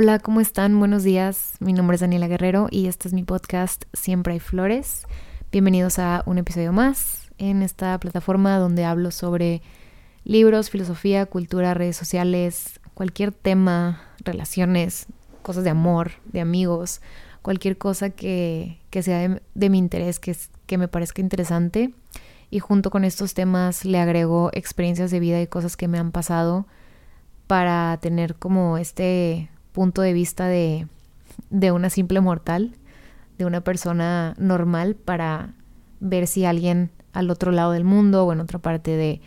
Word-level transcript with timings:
Hola, 0.00 0.20
¿cómo 0.20 0.40
están? 0.40 0.78
Buenos 0.78 1.02
días. 1.02 1.54
Mi 1.58 1.72
nombre 1.72 1.96
es 1.96 2.00
Daniela 2.00 2.28
Guerrero 2.28 2.68
y 2.70 2.86
este 2.86 3.08
es 3.08 3.14
mi 3.14 3.24
podcast 3.24 3.82
Siempre 3.92 4.34
hay 4.34 4.38
flores. 4.38 5.02
Bienvenidos 5.50 5.98
a 5.98 6.22
un 6.24 6.38
episodio 6.38 6.72
más 6.72 7.32
en 7.36 7.64
esta 7.64 7.98
plataforma 7.98 8.58
donde 8.58 8.84
hablo 8.84 9.10
sobre 9.10 9.60
libros, 10.22 10.70
filosofía, 10.70 11.26
cultura, 11.26 11.74
redes 11.74 11.96
sociales, 11.96 12.78
cualquier 12.94 13.32
tema, 13.32 14.00
relaciones, 14.20 15.06
cosas 15.42 15.64
de 15.64 15.70
amor, 15.70 16.12
de 16.26 16.42
amigos, 16.42 17.00
cualquier 17.42 17.76
cosa 17.76 18.10
que, 18.10 18.78
sea 18.92 19.18
de, 19.18 19.42
de, 19.56 19.68
mi 19.68 19.78
interés, 19.78 20.20
que, 20.20 20.36
que 20.66 20.78
me 20.78 20.86
parezca 20.86 21.22
interesante. 21.22 21.92
Y 22.50 22.60
junto 22.60 22.90
con 22.90 23.04
estos 23.04 23.34
temas 23.34 23.84
le 23.84 23.98
agrego 23.98 24.50
experiencias 24.52 25.10
de 25.10 25.18
vida 25.18 25.42
y 25.42 25.48
cosas 25.48 25.76
que 25.76 25.88
me 25.88 25.98
han 25.98 26.12
pasado 26.12 26.68
para 27.48 27.98
tener 28.00 28.36
como 28.36 28.78
este 28.78 29.50
punto 29.78 30.02
de 30.02 30.12
vista 30.12 30.48
de, 30.48 30.88
de 31.50 31.70
una 31.70 31.88
simple 31.88 32.20
mortal, 32.20 32.74
de 33.38 33.44
una 33.44 33.60
persona 33.60 34.34
normal, 34.36 34.96
para 34.96 35.54
ver 36.00 36.26
si 36.26 36.44
alguien 36.44 36.90
al 37.12 37.30
otro 37.30 37.52
lado 37.52 37.70
del 37.70 37.84
mundo 37.84 38.24
o 38.24 38.32
en 38.32 38.40
otra 38.40 38.58
parte 38.58 38.96
de, 38.96 39.20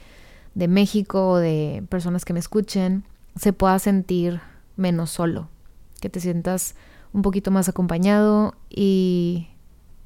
de 0.54 0.68
México 0.68 1.30
o 1.30 1.38
de 1.38 1.86
personas 1.88 2.26
que 2.26 2.34
me 2.34 2.42
escuchen 2.42 3.06
se 3.38 3.54
pueda 3.54 3.80
sentir 3.80 4.42
menos 4.76 5.12
solo, 5.12 5.48
que 6.02 6.10
te 6.10 6.20
sientas 6.20 6.76
un 7.14 7.22
poquito 7.22 7.50
más 7.50 7.70
acompañado 7.70 8.54
y 8.70 9.48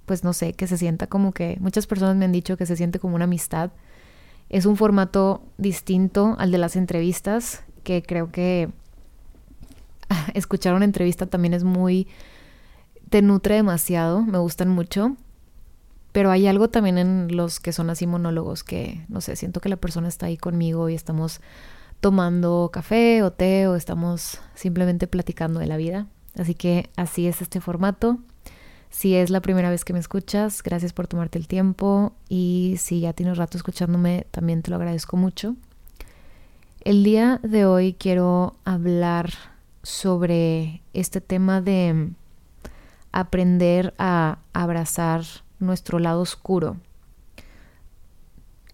pues 0.06 0.24
no 0.24 0.32
sé, 0.32 0.54
que 0.54 0.68
se 0.68 0.78
sienta 0.78 1.08
como 1.08 1.32
que 1.32 1.58
muchas 1.60 1.88
personas 1.88 2.18
me 2.18 2.26
han 2.26 2.32
dicho 2.32 2.56
que 2.56 2.68
se 2.68 2.78
siente 2.78 3.00
como 3.00 3.16
una 3.16 3.24
amistad. 3.24 3.72
Es 4.50 4.68
un 4.68 4.78
formato 4.78 5.42
distinto 5.58 6.36
al 6.38 6.52
de 6.52 6.60
las 6.60 6.76
entrevistas 6.76 7.64
que 7.82 8.04
creo 8.04 8.32
que 8.32 8.70
escuchar 10.34 10.74
una 10.74 10.86
entrevista 10.86 11.26
también 11.26 11.54
es 11.54 11.64
muy... 11.64 12.08
te 13.10 13.22
nutre 13.22 13.56
demasiado, 13.56 14.22
me 14.22 14.38
gustan 14.38 14.70
mucho. 14.70 15.16
Pero 16.12 16.32
hay 16.32 16.48
algo 16.48 16.70
también 16.70 16.98
en 16.98 17.36
los 17.36 17.60
que 17.60 17.74
son 17.74 17.90
así 17.90 18.08
monólogos 18.08 18.64
que, 18.64 19.06
no 19.10 19.20
sé, 19.20 19.36
siento 19.36 19.60
que 19.60 19.68
la 19.68 19.76
persona 19.76 20.08
está 20.08 20.28
ahí 20.28 20.38
conmigo 20.38 20.88
y 20.88 20.96
estamos 20.96 21.42
tomando 22.00 22.70
café 22.72 23.22
o 23.24 23.32
té 23.32 23.68
o 23.68 23.76
estamos 23.76 24.40
simplemente 24.54 25.08
platicando 25.08 25.60
de 25.60 25.68
la 25.68 25.76
vida. 25.76 26.08
Así 26.38 26.56
que 26.56 26.90
así 26.96 27.28
es 27.28 27.42
este 27.42 27.60
formato. 27.60 28.20
Si 28.90 29.14
es 29.16 29.30
la 29.30 29.42
primera 29.42 29.70
vez 29.70 29.84
que 29.84 29.92
me 29.92 30.00
escuchas, 30.00 30.64
gracias 30.64 30.94
por 30.94 31.08
tomarte 31.08 31.38
el 31.38 31.50
tiempo 31.50 32.14
y 32.30 32.76
si 32.80 33.02
ya 33.02 33.12
tienes 33.12 33.38
rato 33.38 33.58
escuchándome, 33.58 34.26
también 34.32 34.62
te 34.62 34.70
lo 34.70 34.78
agradezco 34.78 35.18
mucho. 35.18 35.56
El 36.82 37.04
día 37.04 37.42
de 37.44 37.66
hoy 37.66 37.94
quiero 37.94 38.56
hablar 38.64 39.32
sobre 39.86 40.82
este 40.94 41.22
tema 41.22 41.62
de 41.62 42.10
aprender 43.12 43.94
a 44.00 44.40
abrazar 44.52 45.24
nuestro 45.60 46.00
lado 46.00 46.22
oscuro. 46.22 46.78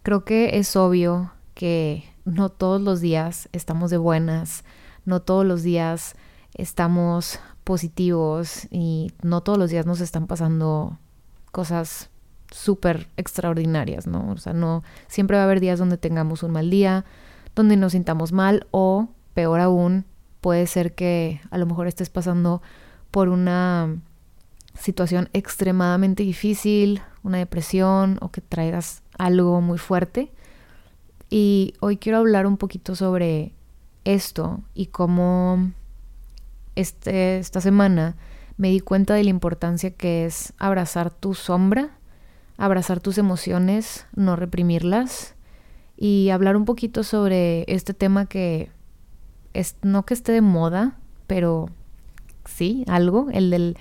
Creo 0.03 0.23
que 0.23 0.57
es 0.57 0.75
obvio 0.77 1.33
que 1.53 2.05
no 2.23 2.47
todos 2.47 2.81
los 2.81 3.01
días 3.01 3.49
estamos 3.51 3.91
de 3.91 3.97
buenas, 3.97 4.63
no 5.03 5.21
todos 5.21 5.45
los 5.45 5.63
días 5.63 6.15
estamos 6.53 7.39
positivos 7.65 8.67
y 8.71 9.11
no 9.21 9.41
todos 9.41 9.59
los 9.59 9.69
días 9.69 9.85
nos 9.85 9.99
están 9.99 10.27
pasando 10.27 10.97
cosas 11.51 12.09
súper 12.51 13.09
extraordinarias, 13.17 14.07
¿no? 14.07 14.31
O 14.31 14.37
sea, 14.37 14.53
no 14.53 14.81
siempre 15.07 15.35
va 15.35 15.43
a 15.43 15.45
haber 15.45 15.59
días 15.59 15.77
donde 15.77 15.97
tengamos 15.97 16.41
un 16.41 16.51
mal 16.51 16.69
día, 16.69 17.03
donde 17.53 17.75
nos 17.75 17.91
sintamos 17.91 18.31
mal 18.31 18.65
o, 18.71 19.09
peor 19.33 19.59
aún, 19.59 20.05
puede 20.41 20.67
ser 20.67 20.93
que 20.93 21.39
a 21.51 21.57
lo 21.57 21.65
mejor 21.65 21.87
estés 21.87 22.09
pasando 22.09 22.61
por 23.11 23.29
una 23.29 23.95
situación 24.77 25.29
extremadamente 25.33 26.23
difícil, 26.23 27.01
una 27.23 27.37
depresión 27.37 28.17
o 28.21 28.31
que 28.31 28.41
traigas 28.41 29.03
algo 29.17 29.61
muy 29.61 29.77
fuerte. 29.77 30.31
Y 31.29 31.75
hoy 31.79 31.97
quiero 31.97 32.17
hablar 32.17 32.47
un 32.47 32.57
poquito 32.57 32.95
sobre 32.95 33.53
esto 34.03 34.61
y 34.73 34.87
cómo 34.87 35.71
este, 36.75 37.37
esta 37.37 37.61
semana 37.61 38.17
me 38.57 38.69
di 38.69 38.79
cuenta 38.79 39.13
de 39.13 39.23
la 39.23 39.29
importancia 39.29 39.91
que 39.91 40.25
es 40.25 40.53
abrazar 40.57 41.11
tu 41.11 41.33
sombra, 41.33 41.97
abrazar 42.57 42.99
tus 42.99 43.17
emociones, 43.17 44.07
no 44.15 44.35
reprimirlas 44.35 45.35
y 45.97 46.29
hablar 46.29 46.57
un 46.57 46.65
poquito 46.65 47.03
sobre 47.03 47.63
este 47.67 47.93
tema 47.93 48.25
que 48.25 48.71
es, 49.53 49.75
no 49.81 50.05
que 50.05 50.13
esté 50.13 50.31
de 50.31 50.41
moda, 50.41 50.97
pero 51.27 51.69
sí, 52.45 52.83
algo, 52.87 53.27
el 53.31 53.49
del 53.49 53.77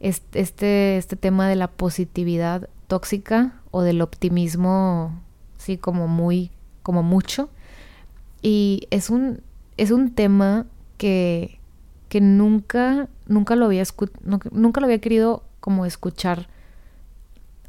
este, 0.00 0.98
este 0.98 1.16
tema 1.16 1.48
de 1.48 1.56
la 1.56 1.68
positividad 1.68 2.68
tóxica 2.88 3.60
o 3.70 3.82
del 3.82 4.02
optimismo, 4.02 5.18
sí, 5.56 5.78
como 5.78 6.08
muy, 6.08 6.50
como 6.82 7.02
mucho. 7.02 7.48
Y 8.42 8.86
es 8.90 9.08
un, 9.08 9.40
es 9.78 9.90
un 9.90 10.14
tema 10.14 10.66
que, 10.98 11.58
que 12.08 12.20
nunca, 12.20 13.08
nunca 13.26 13.56
lo 13.56 13.66
había 13.66 13.82
nunca 14.52 14.80
lo 14.80 14.86
había 14.86 15.00
querido 15.00 15.42
como 15.60 15.86
escuchar 15.86 16.48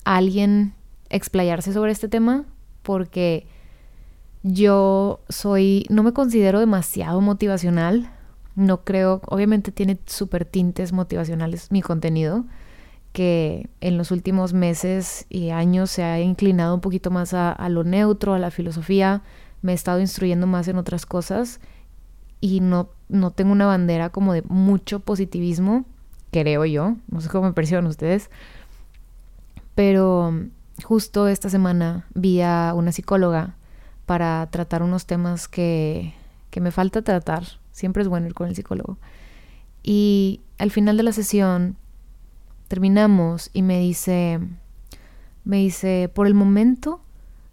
a 0.03 0.17
alguien 0.17 0.73
explayarse 1.09 1.71
sobre 1.71 1.93
este 1.93 2.09
tema, 2.09 2.43
porque 2.83 3.47
yo 4.47 5.21
soy, 5.27 5.87
no 5.89 6.03
me 6.03 6.13
considero 6.13 6.59
demasiado 6.59 7.19
motivacional. 7.19 8.11
No 8.53 8.83
creo, 8.83 9.21
obviamente 9.25 9.71
tiene 9.71 9.97
súper 10.05 10.45
tintes 10.45 10.93
motivacionales 10.93 11.71
mi 11.71 11.81
contenido, 11.81 12.45
que 13.11 13.67
en 13.81 13.97
los 13.97 14.11
últimos 14.11 14.53
meses 14.53 15.25
y 15.29 15.49
años 15.49 15.89
se 15.89 16.03
ha 16.03 16.19
inclinado 16.19 16.75
un 16.75 16.81
poquito 16.81 17.09
más 17.09 17.33
a, 17.33 17.57
lo 17.69 17.83
neutro, 17.83 18.35
a 18.35 18.39
la 18.39 18.51
filosofía. 18.51 19.23
Me 19.63 19.71
he 19.71 19.75
estado 19.75 19.99
instruyendo 19.99 20.45
más 20.45 20.67
en 20.67 20.77
otras 20.77 21.07
cosas 21.07 21.59
y 22.39 22.59
no, 22.59 22.89
no 23.09 23.31
tengo 23.31 23.51
una 23.51 23.65
bandera 23.65 24.11
como 24.11 24.31
de 24.31 24.43
mucho 24.43 24.99
positivismo, 24.99 25.85
creo 26.31 26.65
yo. 26.65 26.97
No 27.07 27.19
sé 27.19 27.29
cómo 27.29 27.47
me 27.47 27.53
perciben 27.53 27.87
ustedes. 27.87 28.29
Pero 29.73 30.39
justo 30.83 31.27
esta 31.27 31.49
semana 31.49 32.05
vi 32.13 32.41
a 32.41 32.73
una 32.75 32.91
psicóloga 32.91 33.55
para 34.05 34.47
tratar 34.51 34.83
unos 34.83 35.05
temas 35.05 35.47
que, 35.47 36.13
que 36.49 36.61
me 36.61 36.71
falta 36.71 37.01
tratar. 37.01 37.43
Siempre 37.71 38.03
es 38.03 38.07
bueno 38.07 38.27
ir 38.27 38.33
con 38.33 38.47
el 38.47 38.55
psicólogo. 38.55 38.97
Y 39.83 40.41
al 40.57 40.71
final 40.71 40.97
de 40.97 41.03
la 41.03 41.11
sesión 41.11 41.77
terminamos 42.67 43.49
y 43.53 43.61
me 43.61 43.79
dice, 43.79 44.39
me 45.43 45.57
dice, 45.57 46.09
por 46.13 46.27
el 46.27 46.33
momento 46.33 47.01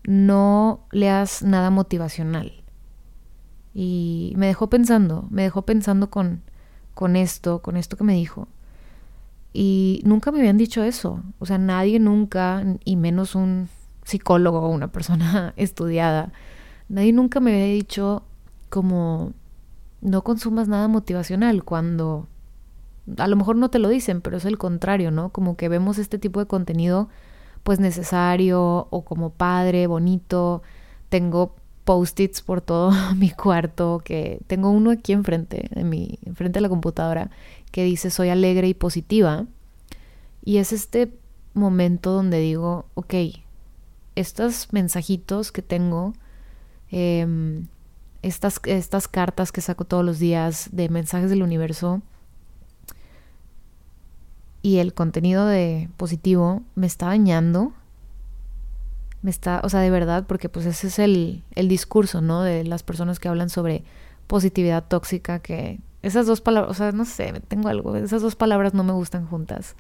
no 0.05 0.87
leas 0.91 1.43
nada 1.43 1.71
motivacional. 1.71 2.53
Y 3.75 4.33
me 4.37 4.47
dejó 4.47 4.69
pensando, 4.69 5.27
me 5.31 5.43
dejó 5.43 5.63
pensando 5.63 6.11
con, 6.11 6.43
con 6.95 7.17
esto, 7.17 7.63
con 7.63 7.77
esto 7.77 7.97
que 7.97 8.05
me 8.05 8.15
dijo. 8.15 8.49
Y 9.53 10.01
nunca 10.05 10.33
me 10.33 10.39
habían 10.39 10.57
dicho 10.57 10.83
eso. 10.83 11.23
O 11.39 11.47
sea, 11.47 11.59
nadie 11.59 11.99
nunca, 11.99 12.65
y 12.85 12.97
menos 12.97 13.35
un 13.35 13.69
psicólogo 14.05 14.61
o 14.61 14.69
una 14.69 14.93
persona 14.93 15.55
estudiada, 15.57 16.33
nadie 16.89 17.13
nunca 17.13 17.41
me 17.41 17.53
había 17.53 17.75
dicho 17.75 18.25
como 18.69 19.33
no 20.01 20.23
consumas 20.23 20.69
nada 20.69 20.89
motivacional 20.89 21.65
cuando 21.65 22.29
a 23.19 23.27
lo 23.27 23.37
mejor 23.37 23.57
no 23.57 23.71
te 23.71 23.79
lo 23.79 23.89
dicen, 23.89 24.21
pero 24.21 24.37
es 24.37 24.45
el 24.45 24.59
contrario, 24.59 25.11
¿no? 25.11 25.31
Como 25.31 25.57
que 25.57 25.69
vemos 25.69 25.99
este 25.99 26.19
tipo 26.19 26.41
de 26.41 26.47
contenido 26.47 27.09
pues 27.63 27.81
necesario 27.81 28.89
o 28.91 29.05
como 29.05 29.31
padre, 29.31 29.87
bonito. 29.87 30.63
Tengo 31.09 31.55
post-its 31.85 32.43
por 32.43 32.61
todo 32.61 32.93
mi 33.17 33.31
cuarto, 33.31 34.03
que 34.05 34.41
tengo 34.47 34.71
uno 34.71 34.91
aquí 34.91 35.13
enfrente, 35.13 35.69
en 35.73 35.89
mi, 35.89 36.19
enfrente 36.25 36.59
de 36.59 36.63
la 36.63 36.69
computadora, 36.69 37.31
que 37.71 37.85
dice 37.85 38.11
soy 38.11 38.29
alegre 38.29 38.69
y 38.69 38.75
positiva. 38.75 39.47
Y 40.45 40.59
es 40.59 40.73
este 40.73 41.13
momento 41.55 42.13
donde 42.13 42.39
digo, 42.39 42.87
ok, 42.95 43.15
estos 44.17 44.69
mensajitos 44.73 45.53
que 45.53 45.63
tengo, 45.63 46.15
em, 46.91 47.67
estas, 48.23 48.61
estas 48.65 49.09
cartas 49.09 49.53
que 49.53 49.61
saco 49.61 49.85
todos 49.85 50.05
los 50.05 50.19
días 50.19 50.69
de 50.73 50.89
mensajes 50.89 51.31
del 51.31 51.43
universo 51.43 52.03
y 54.63 54.79
el 54.79 54.95
contenido 54.95 55.47
de 55.47 55.89
positivo 55.97 56.63
me 56.75 56.87
está 56.87 57.07
dañando. 57.07 57.73
Me 59.23 59.31
está, 59.31 59.61
o 59.65 59.69
sea, 59.69 59.81
de 59.81 59.91
verdad, 59.91 60.25
porque 60.27 60.49
pues 60.49 60.67
ese 60.67 60.89
es 60.89 60.99
el, 60.99 61.45
el 61.55 61.69
discurso, 61.69 62.21
¿no? 62.21 62.43
De 62.43 62.65
las 62.65 62.83
personas 62.83 63.19
que 63.19 63.29
hablan 63.29 63.51
sobre 63.51 63.85
positividad 64.27 64.85
tóxica, 64.87 65.41
que 65.41 65.81
esas 66.03 66.27
dos 66.27 66.41
palabras, 66.41 66.71
o 66.73 66.75
sea, 66.75 66.93
no 66.93 67.05
sé, 67.05 67.33
tengo 67.49 67.69
algo, 67.69 67.97
esas 67.97 68.23
dos 68.23 68.35
palabras 68.35 68.75
no 68.75 68.83
me 68.85 68.93
gustan 68.93 69.27
juntas 69.27 69.77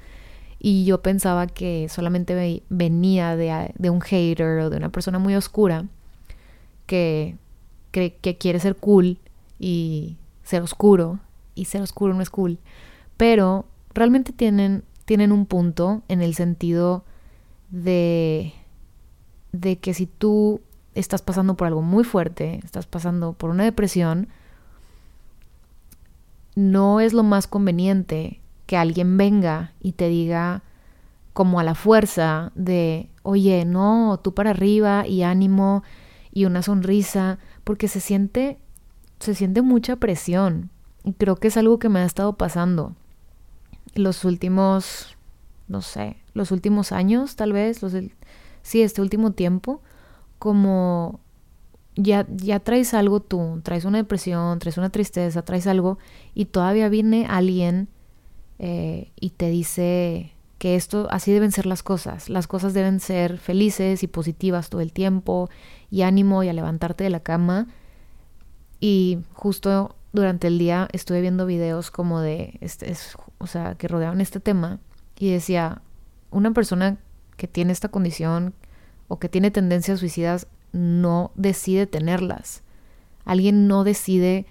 y 0.64 0.85
yo 0.85 1.03
pensaba 1.03 1.49
que 1.49 1.88
solamente 1.88 2.62
venía 2.69 3.35
de, 3.37 3.91
un 3.91 4.00
hater 4.00 4.61
o 4.61 4.70
de 4.70 4.76
una 4.76 4.91
persona 4.91 5.19
muy 5.19 5.35
oscura 5.35 5.87
que, 6.87 7.37
que, 7.91 8.38
quiere 8.38 8.61
ser 8.61 8.76
cool 8.76 9.19
y 9.59 10.19
ser 10.44 10.62
oscuro 10.62 11.19
y 11.56 11.64
ser 11.64 11.82
oscuro 11.82 12.14
no 12.14 12.23
es 12.23 12.31
cool. 12.31 12.61
Pero 13.17 13.67
realmente 13.93 14.32
tienen, 14.32 14.85
tienen 15.05 15.32
un 15.32 15.47
punto 15.47 16.03
en 16.06 16.23
el 16.23 16.37
sentido 16.37 17.05
de, 17.70 18.55
de 19.50 19.79
que 19.79 19.94
si 19.94 20.06
tú 20.06 20.61
estás 20.94 21.23
pasando 21.23 21.56
por 21.56 21.67
algo 21.67 21.82
muy 21.82 22.05
fuerte, 22.05 22.61
estás 22.62 22.87
pasando 22.87 23.32
por 23.32 23.50
una 23.50 23.64
depresión, 23.64 24.29
no 26.55 27.00
es 27.00 27.14
lo 27.14 27.25
más 27.25 27.49
conveniente 27.49 28.42
que 28.73 28.79
alguien 28.79 29.19
venga 29.19 29.75
y 29.81 29.93
te 29.93 30.09
diga 30.09 30.63
como 31.35 31.61
a 31.61 31.63
la 31.63 31.75
fuerza 31.75 32.53
de, 32.55 33.11
oye, 33.23 33.67
no, 33.67 34.19
tú 34.25 34.33
para 34.33 34.49
arriba 34.49 35.07
y 35.07 35.25
ánimo 35.25 35.83
y 36.33 36.47
una 36.47 36.63
sonrisa, 36.63 37.39
porque 37.65 37.87
se 37.87 38.01
siente, 38.01 38.57
se 39.21 39.35
siente 39.35 39.61
mucha 39.61 39.97
presión. 39.97 40.71
Y 41.05 41.13
creo 41.13 41.37
que 41.37 41.49
es 41.49 41.59
algo 41.59 41.79
que 41.79 41.91
me 41.91 42.01
ha 42.01 42.07
estado 42.07 42.39
pasando 42.39 42.97
los 43.95 44.25
últimos, 44.25 45.19
no 45.69 45.83
sé, 45.83 46.17
los 46.33 46.51
últimos 46.51 46.93
años, 46.93 47.37
tal 47.37 47.53
vez, 47.53 47.83
los 47.83 47.93
sí, 48.63 48.81
este 48.81 49.03
último 49.03 49.33
tiempo, 49.33 49.83
como 50.39 51.21
ya, 51.95 52.27
ya 52.31 52.59
traes 52.59 52.95
algo 52.95 53.21
tú, 53.21 53.61
traes 53.65 53.85
una 53.85 53.99
depresión, 53.99 54.59
traes 54.61 54.79
una 54.79 54.89
tristeza, 54.89 55.43
traes 55.43 55.67
algo, 55.67 55.99
y 56.33 56.47
todavía 56.47 56.89
viene 56.89 57.27
alguien 57.29 57.91
eh, 58.58 59.10
y 59.19 59.31
te 59.31 59.49
dice 59.49 60.32
que 60.58 60.76
esto, 60.76 61.08
así 61.10 61.32
deben 61.32 61.50
ser 61.50 61.66
las 61.66 61.82
cosas, 61.82 62.28
las 62.28 62.46
cosas 62.46 62.72
deben 62.72 63.00
ser 63.00 63.38
felices 63.38 64.02
y 64.02 64.06
positivas 64.06 64.70
todo 64.70 64.81
el 64.81 64.93
tiempo, 64.93 65.50
y 65.90 66.02
ánimo 66.02 66.43
y 66.43 66.49
a 66.49 66.52
levantarte 66.52 67.04
de 67.04 67.10
la 67.10 67.20
cama. 67.20 67.66
Y 68.78 69.19
justo 69.32 69.96
durante 70.12 70.46
el 70.46 70.58
día 70.58 70.88
estuve 70.93 71.20
viendo 71.20 71.46
videos 71.46 71.90
como 71.90 72.20
de, 72.20 72.58
este, 72.60 72.94
o 73.38 73.46
sea, 73.46 73.75
que 73.75 73.88
rodeaban 73.88 74.20
este 74.20 74.40
tema, 74.40 74.78
y 75.19 75.31
decía, 75.31 75.82
una 76.31 76.52
persona 76.52 76.99
que 77.37 77.49
tiene 77.49 77.72
esta 77.72 77.88
condición 77.88 78.54
o 79.08 79.19
que 79.19 79.28
tiene 79.28 79.50
tendencias 79.50 80.00
suicidas 80.00 80.46
no 80.72 81.32
decide 81.34 81.87
tenerlas. 81.87 82.62
Alguien 83.25 83.69
no 83.69 83.84
decide 83.84 84.46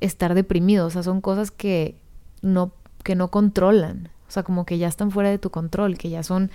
estar 0.00 0.34
deprimido, 0.34 0.86
o 0.86 0.90
sea, 0.90 1.02
son 1.02 1.20
cosas 1.20 1.50
que 1.50 1.96
no 2.42 2.72
que 3.04 3.14
no 3.14 3.28
controlan, 3.30 4.08
o 4.26 4.30
sea, 4.32 4.42
como 4.42 4.66
que 4.66 4.78
ya 4.78 4.88
están 4.88 5.12
fuera 5.12 5.30
de 5.30 5.38
tu 5.38 5.50
control, 5.50 5.96
que 5.96 6.10
ya 6.10 6.24
son 6.24 6.50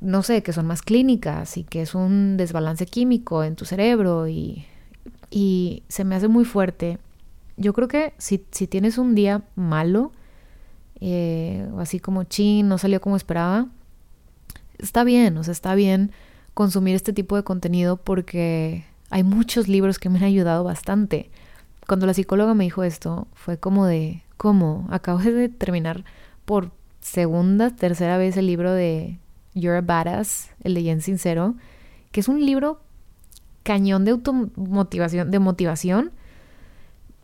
no 0.00 0.22
sé, 0.22 0.42
que 0.42 0.52
son 0.52 0.66
más 0.66 0.82
clínicas 0.82 1.56
y 1.56 1.64
que 1.64 1.82
es 1.82 1.94
un 1.94 2.36
desbalance 2.36 2.86
químico 2.86 3.44
en 3.44 3.54
tu 3.54 3.64
cerebro 3.66 4.28
y, 4.28 4.64
y 5.30 5.82
se 5.88 6.04
me 6.04 6.14
hace 6.14 6.28
muy 6.28 6.44
fuerte. 6.44 6.98
Yo 7.56 7.74
creo 7.74 7.88
que 7.88 8.14
si, 8.16 8.44
si 8.50 8.66
tienes 8.66 8.96
un 8.96 9.14
día 9.14 9.42
malo, 9.56 10.12
eh, 11.00 11.68
así 11.78 12.00
como 12.00 12.24
chin, 12.24 12.68
no 12.68 12.78
salió 12.78 13.00
como 13.00 13.16
esperaba, 13.16 13.68
está 14.78 15.04
bien, 15.04 15.36
o 15.36 15.44
sea, 15.44 15.52
está 15.52 15.74
bien 15.74 16.12
consumir 16.54 16.94
este 16.94 17.12
tipo 17.12 17.36
de 17.36 17.44
contenido 17.44 17.98
porque 17.98 18.84
hay 19.10 19.22
muchos 19.22 19.68
libros 19.68 19.98
que 19.98 20.08
me 20.08 20.18
han 20.18 20.24
ayudado 20.24 20.64
bastante. 20.64 21.30
Cuando 21.86 22.06
la 22.06 22.14
psicóloga 22.14 22.54
me 22.54 22.64
dijo 22.64 22.84
esto, 22.84 23.28
fue 23.34 23.58
como 23.58 23.84
de, 23.84 24.22
¿cómo? 24.40 24.86
Acabo 24.88 25.18
de 25.18 25.50
terminar 25.50 26.02
por 26.46 26.70
segunda, 27.00 27.76
tercera 27.76 28.16
vez 28.16 28.38
el 28.38 28.46
libro 28.46 28.72
de 28.72 29.18
You're 29.52 29.76
a 29.76 29.80
Badass, 29.82 30.52
el 30.64 30.72
de 30.72 30.82
Jen 30.82 31.02
Sincero, 31.02 31.56
que 32.10 32.20
es 32.20 32.28
un 32.28 32.46
libro 32.46 32.80
cañón 33.64 34.06
de 34.06 34.12
automotivación, 34.12 35.30
de 35.30 35.38
motivación. 35.40 36.12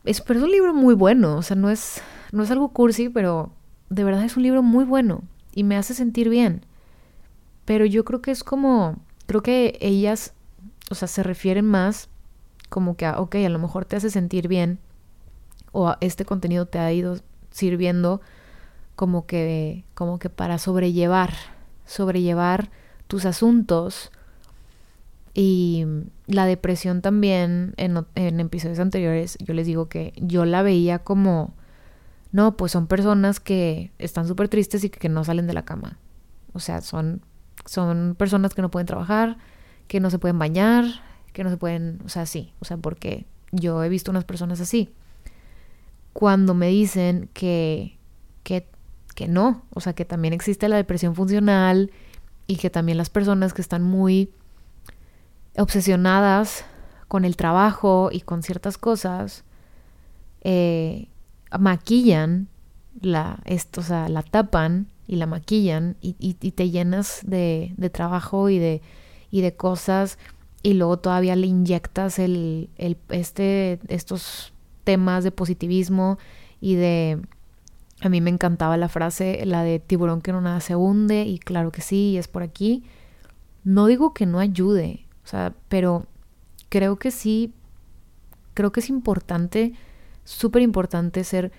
Es, 0.05 0.21
pero 0.21 0.37
es 0.37 0.45
un 0.45 0.51
libro 0.51 0.75
muy 0.75 0.93
bueno, 0.93 1.37
o 1.37 1.41
sea, 1.41 1.55
no 1.55 1.71
es, 1.71 2.03
no 2.31 2.43
es 2.43 2.51
algo 2.51 2.69
cursi, 2.69 3.09
pero 3.09 3.51
de 3.89 4.03
verdad 4.03 4.23
es 4.23 4.37
un 4.37 4.43
libro 4.43 4.61
muy 4.61 4.85
bueno 4.85 5.23
y 5.55 5.63
me 5.63 5.75
hace 5.75 5.95
sentir 5.95 6.29
bien. 6.29 6.67
Pero 7.65 7.85
yo 7.85 8.05
creo 8.05 8.21
que 8.21 8.29
es 8.29 8.43
como, 8.43 8.99
creo 9.25 9.41
que 9.41 9.75
ellas, 9.81 10.35
o 10.91 10.93
sea, 10.93 11.07
se 11.07 11.23
refieren 11.23 11.65
más 11.65 12.09
como 12.69 12.95
que, 12.95 13.07
a, 13.07 13.19
ok, 13.19 13.37
a 13.37 13.49
lo 13.49 13.57
mejor 13.57 13.85
te 13.85 13.95
hace 13.95 14.11
sentir 14.11 14.47
bien 14.47 14.77
o 15.71 15.95
este 16.01 16.25
contenido 16.25 16.65
te 16.65 16.79
ha 16.79 16.91
ido 16.91 17.17
sirviendo 17.51 18.21
como 18.95 19.25
que, 19.25 19.85
como 19.93 20.19
que 20.19 20.29
para 20.29 20.57
sobrellevar, 20.57 21.33
sobrellevar 21.85 22.69
tus 23.07 23.25
asuntos 23.25 24.11
y 25.33 25.85
la 26.25 26.45
depresión 26.45 27.01
también 27.01 27.73
en, 27.77 28.05
en 28.15 28.39
episodios 28.39 28.79
anteriores 28.79 29.37
yo 29.39 29.53
les 29.53 29.67
digo 29.67 29.87
que 29.87 30.13
yo 30.17 30.45
la 30.45 30.63
veía 30.63 30.99
como 30.99 31.53
no, 32.31 32.57
pues 32.57 32.71
son 32.71 32.87
personas 32.87 33.39
que 33.39 33.91
están 33.99 34.27
súper 34.27 34.49
tristes 34.49 34.83
y 34.83 34.89
que 34.89 35.09
no 35.09 35.23
salen 35.23 35.47
de 35.47 35.53
la 35.53 35.63
cama. 35.63 35.97
O 36.53 36.59
sea, 36.59 36.81
son, 36.81 37.21
son 37.65 38.15
personas 38.17 38.53
que 38.53 38.61
no 38.61 38.71
pueden 38.71 38.85
trabajar, 38.85 39.37
que 39.87 39.99
no 39.99 40.09
se 40.09 40.19
pueden 40.19 40.37
bañar, 40.37 40.85
que 41.33 41.43
no 41.43 41.49
se 41.49 41.57
pueden, 41.57 41.99
o 42.05 42.09
sea, 42.09 42.25
sí, 42.25 42.53
o 42.59 42.65
sea, 42.65 42.77
porque 42.77 43.25
yo 43.51 43.83
he 43.83 43.89
visto 43.89 44.11
unas 44.11 44.25
personas 44.25 44.59
así. 44.59 44.93
Cuando 46.17 46.55
me 46.55 46.69
dicen 46.69 47.29
que, 47.35 47.99
que, 48.41 48.67
que 49.13 49.27
no, 49.27 49.65
o 49.69 49.81
sea, 49.81 49.93
que 49.93 50.03
también 50.03 50.33
existe 50.33 50.67
la 50.67 50.75
depresión 50.75 51.13
funcional 51.13 51.91
y 52.47 52.55
que 52.55 52.71
también 52.71 52.97
las 52.97 53.11
personas 53.11 53.53
que 53.53 53.61
están 53.61 53.83
muy 53.83 54.31
obsesionadas 55.59 56.65
con 57.07 57.23
el 57.23 57.37
trabajo 57.37 58.09
y 58.11 58.21
con 58.21 58.41
ciertas 58.41 58.79
cosas, 58.79 59.43
eh, 60.41 61.07
maquillan 61.59 62.47
la, 62.99 63.37
esto, 63.45 63.81
o 63.81 63.83
sea, 63.83 64.09
la 64.09 64.23
tapan 64.23 64.87
y 65.05 65.17
la 65.17 65.27
maquillan 65.27 65.97
y, 66.01 66.33
te 66.33 66.71
llenas 66.71 67.21
de, 67.27 67.75
trabajo 67.93 68.49
y 68.49 68.57
de, 68.57 68.81
y 69.29 69.41
de 69.41 69.55
cosas 69.55 70.17
y 70.63 70.73
luego 70.73 70.97
todavía 70.97 71.35
le 71.35 71.45
inyectas 71.45 72.17
el, 72.17 72.71
el, 72.77 72.97
este, 73.09 73.79
estos 73.87 74.51
temas 74.87 75.25
de 75.25 75.31
positivismo 75.31 76.17
y 76.61 76.75
de... 76.75 77.21
A 77.99 78.07
mí 78.07 78.21
me 78.21 78.29
encantaba 78.29 78.77
la 78.77 78.87
frase, 78.87 79.43
la 79.45 79.63
de 79.63 79.79
tiburón 79.79 80.21
que 80.21 80.31
no 80.31 80.39
nada 80.39 80.61
se 80.61 80.77
hunde 80.77 81.23
y 81.23 81.39
claro 81.39 81.71
que 81.73 81.81
sí, 81.81 82.15
es 82.15 82.29
por 82.29 82.41
aquí. 82.41 82.85
No 83.65 83.87
digo 83.87 84.13
que 84.13 84.25
no 84.25 84.39
ayude, 84.39 85.05
o 85.25 85.27
sea, 85.27 85.53
pero 85.67 86.05
creo 86.69 86.95
que 86.95 87.11
sí, 87.11 87.53
creo 88.53 88.71
que 88.71 88.79
es 88.79 88.89
importante 88.89 89.73
súper 90.23 90.61
importante 90.61 91.23
ser 91.23 91.51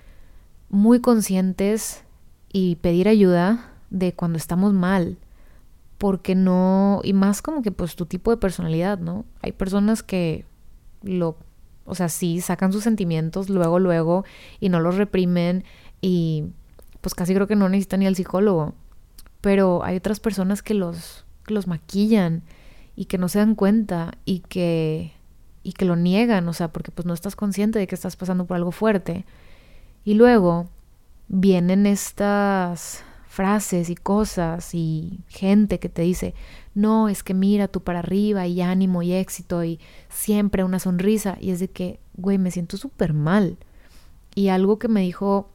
muy 0.70 1.00
conscientes 1.00 2.04
y 2.50 2.76
pedir 2.76 3.08
ayuda 3.08 3.72
de 3.90 4.14
cuando 4.14 4.38
estamos 4.38 4.72
mal. 4.72 5.18
Porque 5.98 6.34
no, 6.34 7.00
y 7.02 7.12
más 7.12 7.42
como 7.42 7.60
que 7.60 7.72
pues 7.72 7.94
tu 7.94 8.06
tipo 8.06 8.30
de 8.30 8.36
personalidad, 8.36 8.98
¿no? 8.98 9.24
Hay 9.42 9.52
personas 9.52 10.02
que 10.02 10.46
lo, 11.02 11.36
o 11.88 11.94
sea, 11.94 12.08
sí, 12.08 12.40
sacan 12.40 12.72
sus 12.72 12.84
sentimientos 12.84 13.48
luego, 13.48 13.78
luego 13.78 14.24
y 14.60 14.68
no 14.68 14.80
los 14.80 14.96
reprimen 14.96 15.64
y 16.00 16.44
pues 17.00 17.14
casi 17.14 17.34
creo 17.34 17.46
que 17.46 17.56
no 17.56 17.68
necesitan 17.68 18.00
ni 18.00 18.06
al 18.06 18.16
psicólogo. 18.16 18.74
Pero 19.40 19.84
hay 19.84 19.96
otras 19.96 20.20
personas 20.20 20.62
que 20.62 20.74
los, 20.74 21.24
que 21.46 21.54
los 21.54 21.66
maquillan 21.66 22.42
y 22.96 23.06
que 23.06 23.18
no 23.18 23.28
se 23.28 23.38
dan 23.38 23.54
cuenta 23.54 24.12
y 24.24 24.40
que 24.40 25.12
y 25.62 25.72
que 25.72 25.84
lo 25.84 25.96
niegan, 25.96 26.48
o 26.48 26.52
sea, 26.54 26.68
porque 26.68 26.90
pues 26.90 27.04
no 27.04 27.12
estás 27.12 27.36
consciente 27.36 27.78
de 27.78 27.86
que 27.86 27.94
estás 27.94 28.16
pasando 28.16 28.46
por 28.46 28.56
algo 28.56 28.72
fuerte. 28.72 29.26
Y 30.04 30.14
luego 30.14 30.70
vienen 31.28 31.86
estas 31.86 33.04
frases 33.38 33.88
y 33.88 33.94
cosas 33.94 34.74
y 34.74 35.20
gente 35.28 35.78
que 35.78 35.88
te 35.88 36.02
dice, 36.02 36.34
no, 36.74 37.08
es 37.08 37.22
que 37.22 37.34
mira 37.34 37.68
tú 37.68 37.84
para 37.84 38.00
arriba 38.00 38.48
y 38.48 38.62
ánimo 38.62 39.00
y 39.00 39.12
éxito 39.12 39.62
y 39.62 39.78
siempre 40.08 40.64
una 40.64 40.80
sonrisa. 40.80 41.38
Y 41.40 41.52
es 41.52 41.60
de 41.60 41.68
que, 41.68 42.00
güey, 42.16 42.36
me 42.36 42.50
siento 42.50 42.76
súper 42.76 43.12
mal. 43.12 43.56
Y 44.34 44.48
algo 44.48 44.80
que 44.80 44.88
me 44.88 45.02
dijo 45.02 45.52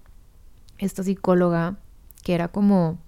esta 0.78 1.04
psicóloga, 1.04 1.76
que 2.24 2.34
era 2.34 2.48
como, 2.48 3.00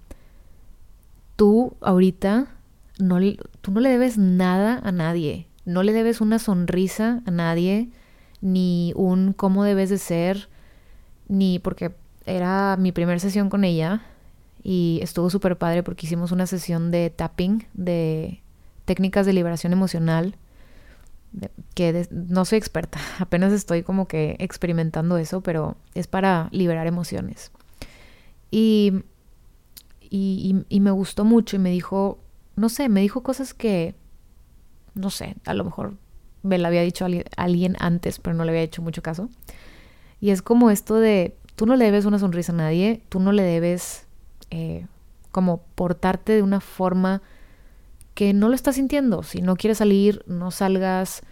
tú 1.36 1.72
ahorita, 1.80 2.48
no, 2.98 3.16
tú 3.62 3.72
no 3.72 3.80
le 3.80 3.88
debes 3.88 4.18
nada 4.18 4.78
a 4.84 4.92
nadie. 4.92 5.48
No 5.64 5.84
le 5.84 5.94
debes 5.94 6.20
una 6.20 6.38
sonrisa 6.38 7.22
a 7.24 7.30
nadie, 7.30 7.88
ni 8.42 8.92
un 8.94 9.32
cómo 9.32 9.64
debes 9.64 9.88
de 9.88 9.96
ser, 9.96 10.50
ni 11.28 11.60
porque 11.60 11.96
era 12.26 12.76
mi 12.76 12.92
primera 12.92 13.18
sesión 13.18 13.48
con 13.48 13.64
ella 13.64 14.02
y 14.68 14.98
estuvo 15.00 15.30
súper 15.30 15.56
padre 15.56 15.84
porque 15.84 16.06
hicimos 16.06 16.32
una 16.32 16.44
sesión 16.48 16.90
de 16.90 17.08
tapping, 17.10 17.68
de 17.72 18.42
técnicas 18.84 19.24
de 19.24 19.32
liberación 19.32 19.72
emocional, 19.72 20.34
que 21.76 22.08
no 22.10 22.44
soy 22.44 22.58
experta, 22.58 22.98
apenas 23.20 23.52
estoy 23.52 23.84
como 23.84 24.08
que 24.08 24.34
experimentando 24.40 25.18
eso, 25.18 25.40
pero 25.40 25.76
es 25.94 26.08
para 26.08 26.48
liberar 26.50 26.88
emociones. 26.88 27.52
Y, 28.50 29.04
y, 30.10 30.80
me 30.80 30.90
gustó 30.90 31.24
mucho 31.24 31.54
y 31.54 31.60
me 31.60 31.70
dijo, 31.70 32.18
no 32.56 32.68
sé, 32.68 32.88
me 32.88 33.02
dijo 33.02 33.22
cosas 33.22 33.54
que 33.54 33.94
no 34.94 35.10
sé, 35.10 35.36
a 35.44 35.54
lo 35.54 35.62
mejor 35.62 35.94
me 36.42 36.58
lo 36.58 36.66
había 36.66 36.82
dicho 36.82 37.06
alguien 37.36 37.76
antes, 37.78 38.18
pero 38.18 38.34
no 38.34 38.44
le 38.44 38.50
había 38.50 38.62
hecho 38.62 38.82
mucho 38.82 39.00
caso. 39.00 39.28
Y 40.20 40.30
es 40.30 40.42
como 40.42 40.72
esto 40.72 40.96
de, 40.96 41.36
tú 41.54 41.66
no 41.66 41.76
le 41.76 41.84
debes 41.84 42.04
una 42.04 42.18
sonrisa 42.18 42.50
a 42.50 42.56
nadie, 42.56 43.00
tú 43.08 43.20
no 43.20 43.30
le 43.30 43.44
debes 43.44 44.05
eh, 44.50 44.86
como 45.32 45.62
portarte 45.74 46.32
de 46.32 46.42
una 46.42 46.60
forma 46.60 47.22
que 48.14 48.32
no 48.32 48.48
lo 48.48 48.54
estás 48.54 48.76
sintiendo. 48.76 49.22
Si 49.22 49.42
no 49.42 49.56
quieres 49.56 49.78
salir, 49.78 50.24
no 50.26 50.50
salgas. 50.50 51.22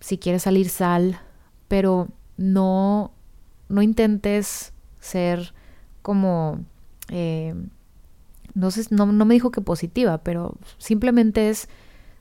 Si 0.00 0.18
quieres 0.18 0.42
salir, 0.42 0.68
sal. 0.68 1.20
Pero 1.68 2.08
no, 2.36 3.12
no 3.68 3.82
intentes 3.82 4.72
ser 5.00 5.54
como... 6.02 6.60
Eh, 7.08 7.54
no, 8.54 8.70
sé, 8.70 8.86
no, 8.90 9.06
no 9.06 9.24
me 9.24 9.34
dijo 9.34 9.50
que 9.50 9.60
positiva, 9.60 10.18
pero 10.18 10.54
simplemente 10.78 11.48
es 11.48 11.68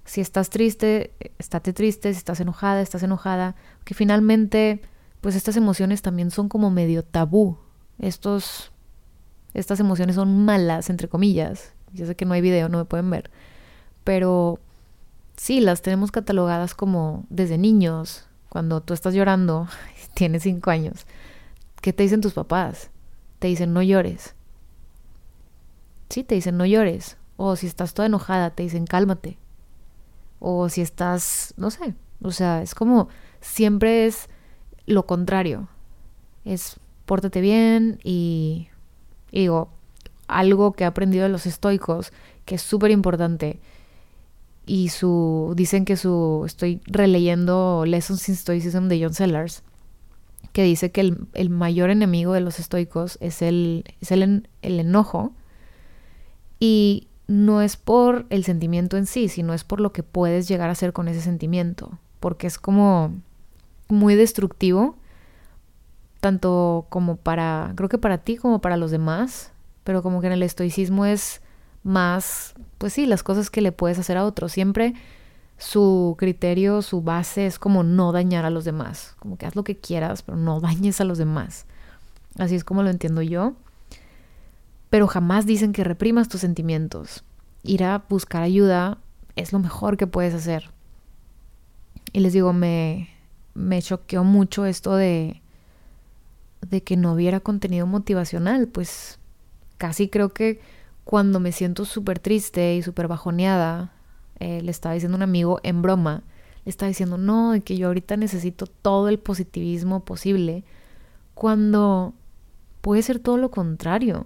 si 0.05 0.21
estás 0.21 0.50
triste, 0.50 1.13
estate 1.38 1.73
triste, 1.73 2.11
si 2.11 2.17
estás 2.17 2.39
enojada, 2.39 2.81
estás 2.81 3.03
enojada, 3.03 3.55
que 3.83 3.93
finalmente 3.93 4.81
pues 5.21 5.35
estas 5.35 5.55
emociones 5.55 6.01
también 6.01 6.31
son 6.31 6.50
como 6.50 6.71
medio 6.71 7.03
tabú. 7.03 7.57
Estos 8.00 8.71
estas 9.53 9.79
emociones 9.79 10.15
son 10.15 10.46
malas 10.46 10.89
entre 10.89 11.08
comillas. 11.08 11.74
Yo 11.93 12.05
sé 12.05 12.15
que 12.15 12.25
no 12.25 12.34
hay 12.34 12.41
video, 12.41 12.70
no 12.70 12.77
me 12.77 12.86
pueden 12.86 13.10
ver, 13.10 13.29
pero 14.03 14.60
sí 15.36 15.60
las 15.60 15.81
tenemos 15.81 16.12
catalogadas 16.12 16.74
como 16.75 17.25
desde 17.29 17.58
niños, 17.58 18.27
cuando 18.50 18.81
tú 18.81 18.93
estás 18.93 19.13
llorando, 19.13 19.67
tienes 20.13 20.43
cinco 20.43 20.72
años. 20.72 21.05
¿Qué 21.81 21.93
te 21.93 22.03
dicen 22.03 22.22
tus 22.22 22.34
papás? 22.34 22.91
Te 23.39 23.48
dicen 23.48 23.74
no 23.74 23.81
llores. 23.81 24.36
Sí, 26.10 26.24
te 26.24 26.36
dicen 26.36 26.58
no 26.58 26.65
llores. 26.65 27.17
O 27.38 27.55
si 27.55 27.67
estás 27.67 27.93
toda 27.93 28.05
enojada, 28.05 28.51
te 28.51 28.63
dicen 28.63 28.86
cálmate 28.86 29.38
o 30.41 30.67
si 30.70 30.81
estás, 30.81 31.53
no 31.55 31.70
sé, 31.70 31.93
o 32.22 32.31
sea, 32.31 32.63
es 32.63 32.74
como 32.74 33.08
siempre 33.39 34.08
es 34.08 34.27
lo 34.88 35.05
contrario. 35.05 35.70
Es 36.43 36.79
pórtate 37.05 37.41
bien 37.41 38.00
y, 38.03 38.67
digo, 39.39 39.69
algo 40.27 40.73
que 40.73 40.83
he 40.83 40.88
aprendido 40.88 41.23
de 41.23 41.29
los 41.29 41.45
estoicos, 41.45 42.11
que 42.45 42.55
es 42.55 42.61
súper 42.61 42.91
importante. 42.91 43.59
Y 44.65 44.89
su, 44.89 45.53
dicen 45.55 45.85
que 45.85 45.97
su, 45.97 46.43
estoy 46.45 46.81
releyendo 46.85 47.83
Lessons 47.85 48.29
in 48.29 48.35
Stoicism 48.35 48.88
de 48.88 49.01
John 49.03 49.13
Sellers, 49.13 49.63
que 50.53 50.63
dice 50.63 50.91
que 50.91 51.01
el, 51.01 51.27
el 51.33 51.50
mayor 51.50 51.89
enemigo 51.89 52.33
de 52.33 52.41
los 52.41 52.59
estoicos 52.59 53.17
es 53.21 53.41
el, 53.41 53.85
es 54.01 54.11
el, 54.11 54.47
el 54.61 54.79
enojo. 54.79 55.33
Y 56.59 57.07
no 57.27 57.61
es 57.61 57.77
por 57.77 58.25
el 58.29 58.43
sentimiento 58.43 58.97
en 58.97 59.05
sí, 59.05 59.29
sino 59.29 59.53
es 59.53 59.63
por 59.63 59.79
lo 59.79 59.93
que 59.93 60.03
puedes 60.03 60.47
llegar 60.47 60.69
a 60.69 60.73
hacer 60.73 60.93
con 60.93 61.07
ese 61.07 61.21
sentimiento, 61.21 61.97
porque 62.19 62.47
es 62.47 62.59
como 62.59 63.13
muy 63.88 64.15
destructivo, 64.15 64.97
tanto 66.22 66.86
como 66.90 67.18
para, 67.18 67.74
creo 67.75 67.90
que 67.90 67.98
para 67.98 68.20
ti 68.20 68.38
como 68.38 68.62
para 68.62 68.78
los 68.78 68.92
demás, 68.92 69.51
pero 69.84 70.01
como 70.01 70.22
que 70.22 70.28
en 70.28 70.34
el 70.34 70.44
estoicismo 70.44 71.06
es 71.06 71.42
más, 71.84 72.54
pues 72.78 72.94
sí, 72.94 73.06
las 73.06 73.24
cosas 73.24 73.50
que 73.50 73.60
le 73.60 73.74
puedes 73.74 74.00
hacer 74.00 74.16
a 74.16 74.24
otros. 74.24 74.54
Siempre 74.54 74.94
su 75.58 76.16
criterio, 76.18 76.82
su 76.82 77.01
base 77.01 77.46
es 77.46 77.60
como 77.60 77.84
no 77.84 78.13
dañar 78.13 78.46
a 78.46 78.50
los 78.50 78.63
demás, 78.63 79.16
como 79.20 79.38
que 79.38 79.46
haz 79.46 79.58
lo 79.58 79.66
que 79.66 79.78
quieras, 79.78 80.22
pero 80.22 80.38
no 80.38 80.60
dañes 80.62 81.01
a 81.01 81.04
los 81.04 81.18
demás. 81.18 81.66
Así 82.38 82.56
es 82.56 82.63
como 82.63 82.82
lo 82.82 82.90
entiendo 82.90 83.22
yo 83.22 83.56
pero 84.92 85.08
jamás 85.08 85.46
dicen 85.46 85.72
que 85.72 85.86
reprimas 85.86 86.28
tus 86.28 86.42
sentimientos. 86.42 87.24
Ir 87.63 87.86
a 87.86 88.04
buscar 88.10 88.44
ayuda 88.44 88.98
es 89.38 89.54
lo 89.54 89.60
mejor 89.60 89.96
que 89.96 90.06
puedes 90.06 90.34
hacer. 90.34 90.70
Y 92.12 92.20
les 92.20 92.34
digo, 92.34 92.51
me, 92.51 93.10
me 93.54 93.82
choqueó 93.82 94.25
mucho 94.25 94.66
esto 94.66 94.98
de, 94.98 95.40
de 96.62 96.84
que 96.84 96.98
no 96.98 97.13
hubiera 97.13 97.39
contenido 97.39 97.88
motivacional, 97.88 98.68
pues 98.68 99.20
casi 99.77 100.10
creo 100.10 100.30
que 100.30 100.60
cuando 101.03 101.39
me 101.39 101.51
siento 101.51 101.86
súper 101.86 102.20
triste 102.20 102.75
y 102.75 102.82
súper 102.82 103.08
bajoneada, 103.08 103.94
eh, 104.39 104.62
le 104.62 104.72
estaba 104.72 104.94
diciendo 104.94 105.18
un 105.18 105.24
amigo 105.24 105.60
en 105.63 105.82
broma, 105.82 106.24
le 106.65 106.70
estaba 106.70 106.88
diciendo, 106.88 107.18
no, 107.18 107.51
de 107.51 107.62
que 107.62 107.77
yo 107.77 107.88
ahorita 107.88 108.18
necesito 108.18 108.68
todo 108.68 109.10
el 109.10 109.20
positivismo 109.20 110.06
posible, 110.06 110.63
cuando 111.34 112.13
puede 112.82 113.01
ser 113.01 113.20
todo 113.20 113.38
lo 113.38 113.51
contrario. 113.51 114.25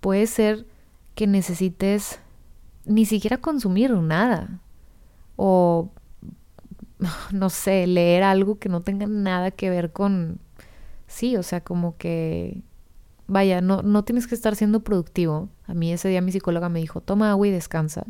Puede 0.00 0.26
ser 0.26 0.66
que 1.14 1.26
necesites 1.26 2.20
ni 2.84 3.04
siquiera 3.04 3.36
consumir 3.38 3.92
nada 3.92 4.60
o 5.36 5.90
no 7.32 7.50
sé, 7.50 7.86
leer 7.86 8.22
algo 8.22 8.58
que 8.58 8.68
no 8.68 8.82
tenga 8.82 9.06
nada 9.06 9.50
que 9.50 9.70
ver 9.70 9.92
con 9.92 10.38
sí, 11.10 11.36
o 11.36 11.42
sea, 11.42 11.60
como 11.60 11.96
que 11.96 12.62
vaya, 13.26 13.60
no, 13.60 13.82
no 13.82 14.04
tienes 14.04 14.26
que 14.26 14.34
estar 14.34 14.56
siendo 14.56 14.80
productivo. 14.80 15.48
A 15.66 15.74
mí 15.74 15.92
ese 15.92 16.08
día 16.08 16.20
mi 16.20 16.32
psicóloga 16.32 16.68
me 16.68 16.80
dijo, 16.80 17.00
toma 17.00 17.30
agua 17.30 17.48
y 17.48 17.50
descansa. 17.50 18.06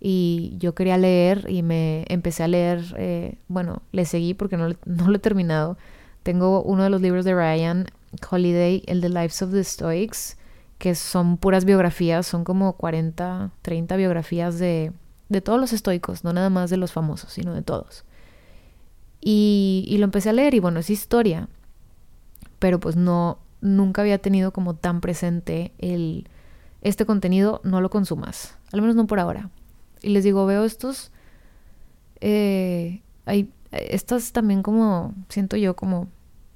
Y 0.00 0.56
yo 0.58 0.74
quería 0.74 0.98
leer 0.98 1.46
y 1.48 1.62
me 1.62 2.04
empecé 2.08 2.42
a 2.42 2.48
leer, 2.48 2.82
eh, 2.98 3.36
bueno, 3.48 3.82
le 3.92 4.04
seguí 4.04 4.34
porque 4.34 4.56
no, 4.56 4.68
no 4.84 5.08
lo 5.08 5.16
he 5.16 5.20
terminado. 5.20 5.76
Tengo 6.22 6.62
uno 6.62 6.84
de 6.84 6.90
los 6.90 7.00
libros 7.00 7.24
de 7.24 7.34
Ryan 7.34 7.86
Holiday, 8.30 8.82
el 8.86 9.00
The 9.00 9.08
Lives 9.08 9.42
of 9.42 9.52
the 9.52 9.64
Stoics, 9.64 10.36
que 10.78 10.94
son 10.94 11.36
puras 11.36 11.64
biografías, 11.64 12.26
son 12.26 12.44
como 12.44 12.74
40, 12.74 13.50
30 13.62 13.96
biografías 13.96 14.58
de, 14.58 14.92
de 15.28 15.40
todos 15.40 15.60
los 15.60 15.72
estoicos, 15.72 16.24
no 16.24 16.32
nada 16.32 16.50
más 16.50 16.70
de 16.70 16.76
los 16.76 16.92
famosos, 16.92 17.32
sino 17.32 17.54
de 17.54 17.62
todos. 17.62 18.04
Y, 19.20 19.84
y, 19.88 19.98
lo 19.98 20.04
empecé 20.04 20.30
a 20.30 20.32
leer 20.32 20.54
y 20.54 20.58
bueno, 20.58 20.80
es 20.80 20.90
historia, 20.90 21.48
pero 22.62 22.78
pues 22.78 22.94
no, 22.94 23.38
nunca 23.60 24.02
había 24.02 24.18
tenido 24.18 24.52
como 24.52 24.74
tan 24.74 25.00
presente 25.00 25.72
el, 25.78 26.28
este 26.80 27.04
contenido, 27.06 27.60
no 27.64 27.80
lo 27.80 27.90
consumas, 27.90 28.56
al 28.70 28.82
menos 28.82 28.94
no 28.94 29.08
por 29.08 29.18
ahora. 29.18 29.50
Y 30.00 30.10
les 30.10 30.22
digo, 30.22 30.46
veo 30.46 30.62
estos, 30.62 31.10
eh, 32.20 33.02
hay 33.26 33.50
estas 33.72 34.30
también 34.30 34.62
como, 34.62 35.12
siento 35.28 35.56
yo 35.56 35.74
como 35.74 36.06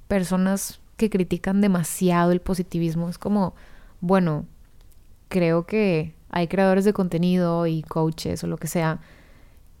personas 0.07 0.79
que 0.95 1.09
critican 1.09 1.59
demasiado 1.59 2.31
el 2.31 2.39
positivismo, 2.39 3.09
es 3.09 3.17
como 3.17 3.53
bueno, 3.99 4.45
creo 5.27 5.65
que 5.65 6.13
hay 6.29 6.47
creadores 6.47 6.85
de 6.85 6.93
contenido 6.93 7.67
y 7.67 7.81
coaches 7.81 8.45
o 8.45 8.47
lo 8.47 8.55
que 8.55 8.67
sea 8.67 9.01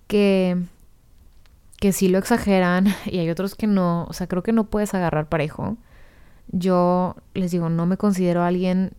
que, 0.07 0.57
que 1.79 1.93
sí 1.93 2.09
lo 2.09 2.17
exageran 2.17 2.87
y 3.05 3.19
hay 3.19 3.29
otros 3.29 3.55
que 3.55 3.67
no, 3.67 4.03
o 4.09 4.11
sea, 4.11 4.27
creo 4.27 4.43
que 4.43 4.51
no 4.51 4.65
puedes 4.65 4.93
agarrar 4.93 5.29
parejo. 5.29 5.77
Yo 6.49 7.15
les 7.33 7.51
digo, 7.51 7.69
no 7.69 7.85
me 7.85 7.97
considero 7.97 8.43
alguien 8.43 8.93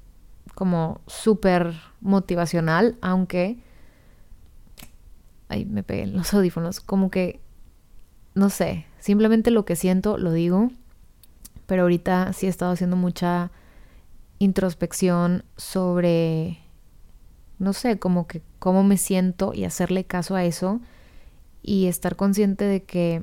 como 0.55 1.01
súper 1.07 1.75
motivacional, 2.01 2.97
aunque... 3.01 3.59
Ay, 5.49 5.65
me 5.65 5.83
pegué 5.83 6.03
en 6.03 6.17
los 6.17 6.35
audífonos. 6.35 6.81
Como 6.81 7.11
que, 7.11 7.41
no 8.35 8.51
sé, 8.51 8.87
simplemente 8.99 9.51
lo 9.51 9.65
que 9.65 9.77
siento 9.77 10.19
lo 10.19 10.33
digo. 10.33 10.71
Pero 11.67 11.83
ahorita 11.83 12.33
sí 12.33 12.47
he 12.47 12.49
estado 12.49 12.73
haciendo 12.73 12.97
mucha 12.97 13.51
introspección 14.39 15.45
sobre, 15.57 16.59
no 17.59 17.73
sé, 17.73 17.99
como 17.99 18.27
que 18.27 18.43
cómo 18.59 18.85
me 18.85 18.97
siento 18.97 19.53
y 19.55 19.65
hacerle 19.65 20.05
caso 20.05 20.35
a 20.35 20.45
eso 20.45 20.81
y 21.63 21.87
estar 21.87 22.17
consciente 22.17 22.65
de 22.65 22.85
que 22.85 23.23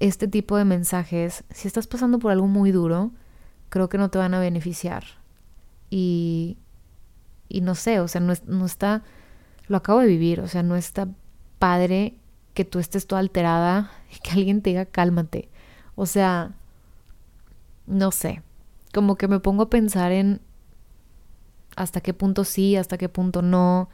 este 0.00 0.28
tipo 0.28 0.56
de 0.56 0.64
mensajes, 0.64 1.44
si 1.50 1.68
estás 1.68 1.86
pasando 1.86 2.18
por 2.18 2.30
algo 2.30 2.46
muy 2.46 2.70
duro, 2.70 3.12
creo 3.68 3.88
que 3.88 3.98
no 3.98 4.10
te 4.10 4.18
van 4.18 4.34
a 4.34 4.40
beneficiar. 4.40 5.04
Y, 5.90 6.58
y 7.48 7.60
no 7.60 7.74
sé, 7.74 8.00
o 8.00 8.08
sea, 8.08 8.20
no, 8.20 8.34
no 8.46 8.66
está, 8.66 9.02
lo 9.66 9.76
acabo 9.76 10.00
de 10.00 10.06
vivir, 10.06 10.40
o 10.40 10.48
sea, 10.48 10.62
no 10.62 10.76
está 10.76 11.08
padre 11.58 12.14
que 12.54 12.64
tú 12.64 12.78
estés 12.78 13.06
toda 13.06 13.20
alterada 13.20 13.90
y 14.14 14.18
que 14.20 14.30
alguien 14.32 14.62
te 14.62 14.70
diga 14.70 14.86
cálmate. 14.86 15.48
O 15.94 16.06
sea, 16.06 16.52
no 17.86 18.10
sé, 18.10 18.42
como 18.92 19.16
que 19.16 19.28
me 19.28 19.40
pongo 19.40 19.64
a 19.64 19.70
pensar 19.70 20.12
en 20.12 20.40
hasta 21.76 22.00
qué 22.00 22.12
punto 22.12 22.44
sí, 22.44 22.76
hasta 22.76 22.98
qué 22.98 23.08
punto 23.08 23.42
no. 23.42 23.88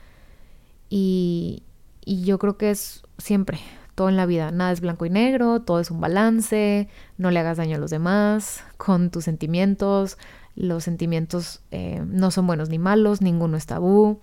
Y, 0.88 1.62
y 2.04 2.24
yo 2.24 2.38
creo 2.38 2.56
que 2.56 2.70
es 2.70 3.02
siempre, 3.18 3.60
todo 3.94 4.08
en 4.08 4.16
la 4.16 4.26
vida, 4.26 4.50
nada 4.50 4.72
es 4.72 4.80
blanco 4.80 5.06
y 5.06 5.10
negro, 5.10 5.60
todo 5.60 5.80
es 5.80 5.90
un 5.90 6.00
balance, 6.00 6.88
no 7.16 7.30
le 7.30 7.38
hagas 7.38 7.58
daño 7.58 7.76
a 7.76 7.78
los 7.78 7.90
demás 7.90 8.64
con 8.76 9.10
tus 9.10 9.24
sentimientos, 9.24 10.18
los 10.56 10.84
sentimientos 10.84 11.62
eh, 11.70 12.02
no 12.06 12.30
son 12.30 12.46
buenos 12.46 12.68
ni 12.68 12.78
malos, 12.78 13.20
ninguno 13.20 13.56
es 13.56 13.66
tabú, 13.66 14.20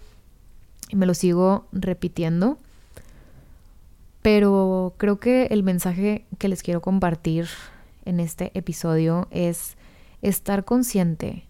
y 0.90 0.96
me 0.96 1.06
lo 1.06 1.14
sigo 1.14 1.68
repitiendo. 1.72 2.58
Pero 4.22 4.94
creo 4.98 5.20
que 5.20 5.46
el 5.48 5.64
mensaje 5.64 6.26
que 6.38 6.48
les 6.48 6.62
quiero 6.62 6.82
compartir 6.82 7.48
en 8.06 8.20
este 8.20 8.52
episodio 8.54 9.28
es 9.32 9.78
estar 10.22 10.64
consciente 10.64 11.46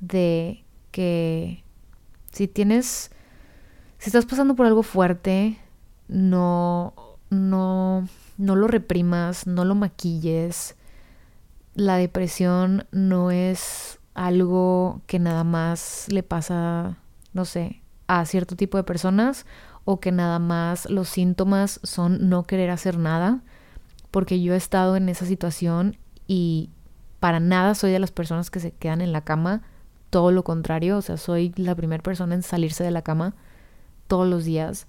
de 0.00 0.64
que 0.90 1.62
si 2.32 2.48
tienes, 2.48 3.10
si 3.98 4.08
estás 4.08 4.26
pasando 4.26 4.56
por 4.56 4.66
algo 4.66 4.82
fuerte, 4.82 5.58
no, 6.08 6.94
no, 7.30 8.08
no 8.38 8.56
lo 8.56 8.68
reprimas, 8.68 9.46
no 9.46 9.64
lo 9.64 9.74
maquilles. 9.74 10.76
la 11.74 11.96
depresión 11.96 12.86
no 12.90 13.30
es 13.30 13.98
algo 14.14 15.02
que 15.06 15.18
nada 15.18 15.44
más 15.44 16.06
le 16.10 16.22
pasa, 16.22 16.96
no 17.34 17.44
sé, 17.44 17.82
a 18.06 18.24
cierto 18.24 18.56
tipo 18.56 18.78
de 18.78 18.84
personas 18.84 19.44
o 19.84 20.00
que 20.00 20.10
nada 20.10 20.38
más 20.38 20.88
los 20.88 21.08
síntomas 21.08 21.80
son 21.82 22.28
no 22.30 22.44
querer 22.44 22.70
hacer 22.70 22.98
nada, 22.98 23.42
porque 24.10 24.40
yo 24.40 24.54
he 24.54 24.56
estado 24.56 24.96
en 24.96 25.08
esa 25.08 25.26
situación 25.26 25.98
y 26.26 26.70
para 27.20 27.40
nada 27.40 27.74
soy 27.74 27.92
de 27.92 27.98
las 27.98 28.10
personas 28.10 28.50
que 28.50 28.60
se 28.60 28.72
quedan 28.72 29.00
en 29.02 29.12
la 29.12 29.22
cama, 29.22 29.62
todo 30.10 30.32
lo 30.32 30.44
contrario, 30.44 30.96
o 30.96 31.02
sea, 31.02 31.18
soy 31.18 31.52
la 31.56 31.74
primera 31.74 32.02
persona 32.02 32.34
en 32.34 32.42
salirse 32.42 32.84
de 32.84 32.90
la 32.90 33.02
cama 33.02 33.34
todos 34.06 34.26
los 34.26 34.44
días 34.44 34.86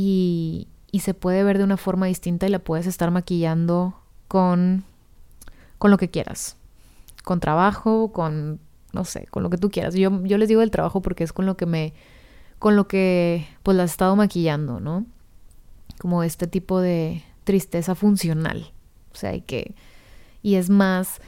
y, 0.00 0.68
y 0.92 1.00
se 1.00 1.12
puede 1.12 1.42
ver 1.42 1.58
de 1.58 1.64
una 1.64 1.76
forma 1.76 2.06
distinta 2.06 2.46
y 2.46 2.50
la 2.50 2.60
puedes 2.60 2.86
estar 2.86 3.10
maquillando 3.10 4.00
con, 4.28 4.84
con 5.78 5.90
lo 5.90 5.96
que 5.96 6.08
quieras, 6.08 6.56
con 7.24 7.40
trabajo, 7.40 8.12
con, 8.12 8.60
no 8.92 9.04
sé, 9.04 9.26
con 9.26 9.42
lo 9.42 9.50
que 9.50 9.56
tú 9.56 9.70
quieras. 9.70 9.96
Yo, 9.96 10.24
yo 10.24 10.38
les 10.38 10.48
digo 10.48 10.62
el 10.62 10.70
trabajo 10.70 11.02
porque 11.02 11.24
es 11.24 11.32
con 11.32 11.46
lo 11.46 11.56
que 11.56 11.66
me, 11.66 11.94
con 12.60 12.76
lo 12.76 12.86
que 12.86 13.48
pues 13.64 13.76
la 13.76 13.82
he 13.82 13.86
estado 13.86 14.14
maquillando, 14.14 14.78
¿no? 14.78 15.04
Como 15.98 16.22
este 16.22 16.46
tipo 16.46 16.80
de 16.80 17.24
tristeza 17.42 17.96
funcional. 17.96 18.70
O 19.10 19.16
sea, 19.16 19.30
hay 19.30 19.40
que, 19.40 19.74
y 20.42 20.54
es 20.54 20.70
más 20.70 21.20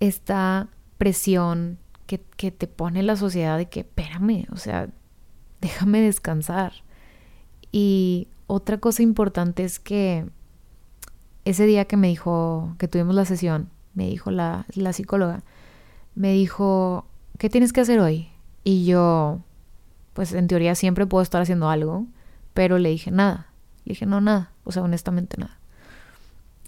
esta 0.00 0.66
presión 0.98 1.78
que, 2.08 2.20
que 2.36 2.50
te 2.50 2.66
pone 2.66 3.04
la 3.04 3.14
sociedad 3.14 3.56
de 3.56 3.68
que, 3.68 3.80
espérame, 3.80 4.48
o 4.50 4.56
sea, 4.56 4.88
déjame 5.60 6.00
descansar. 6.00 6.72
Y 7.72 8.28
otra 8.46 8.78
cosa 8.78 9.02
importante 9.02 9.64
es 9.64 9.78
que 9.78 10.26
ese 11.44 11.66
día 11.66 11.84
que 11.84 11.96
me 11.96 12.08
dijo, 12.08 12.74
que 12.78 12.88
tuvimos 12.88 13.14
la 13.14 13.24
sesión, 13.24 13.70
me 13.94 14.08
dijo 14.08 14.30
la, 14.30 14.66
la 14.74 14.92
psicóloga, 14.92 15.42
me 16.14 16.32
dijo, 16.32 17.06
¿qué 17.38 17.48
tienes 17.48 17.72
que 17.72 17.80
hacer 17.80 18.00
hoy? 18.00 18.28
Y 18.64 18.84
yo, 18.84 19.40
pues 20.12 20.32
en 20.32 20.46
teoría 20.46 20.74
siempre 20.74 21.06
puedo 21.06 21.22
estar 21.22 21.42
haciendo 21.42 21.68
algo, 21.68 22.06
pero 22.54 22.78
le 22.78 22.90
dije 22.90 23.10
nada. 23.10 23.52
Le 23.84 23.92
dije, 23.92 24.06
no, 24.06 24.20
nada, 24.20 24.52
o 24.64 24.72
sea, 24.72 24.82
honestamente 24.82 25.36
nada. 25.38 25.58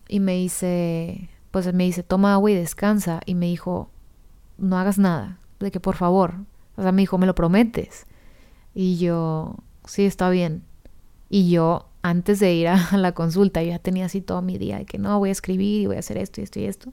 Y 0.09 0.21
me 0.21 0.35
dice, 0.35 1.29
pues 1.51 1.73
me 1.73 1.85
dice, 1.85 2.03
toma 2.03 2.33
agua 2.33 2.51
y 2.51 2.55
descansa. 2.55 3.21
Y 3.27 3.35
me 3.35 3.47
dijo, 3.47 3.91
no 4.59 4.79
hagas 4.79 4.99
nada, 4.99 5.39
de 5.61 5.71
que 5.71 5.81
por 5.81 5.97
favor. 5.97 6.35
O 6.77 6.83
sea, 6.83 6.93
me 6.93 7.03
dijo, 7.03 7.19
¿me 7.19 7.27
lo 7.27 7.35
prometes? 7.35 8.07
Y 8.75 8.97
yo, 8.97 9.57
sí, 9.85 10.05
está 10.05 10.31
bien. 10.31 10.65
Y 11.35 11.49
yo, 11.49 11.89
antes 12.03 12.41
de 12.41 12.53
ir 12.53 12.69
a 12.69 12.91
la 12.99 13.13
consulta, 13.13 13.63
yo 13.63 13.71
ya 13.71 13.79
tenía 13.79 14.05
así 14.05 14.21
todo 14.21 14.43
mi 14.43 14.59
día 14.59 14.77
de 14.77 14.85
que 14.85 14.99
no, 14.99 15.19
voy 15.19 15.31
a 15.31 15.33
escribir 15.33 15.81
y 15.81 15.87
voy 15.87 15.97
a 15.97 16.01
hacer 16.01 16.19
esto 16.19 16.43
y 16.43 16.45
esto 16.45 16.61
y 16.61 16.65
esto. 16.65 16.93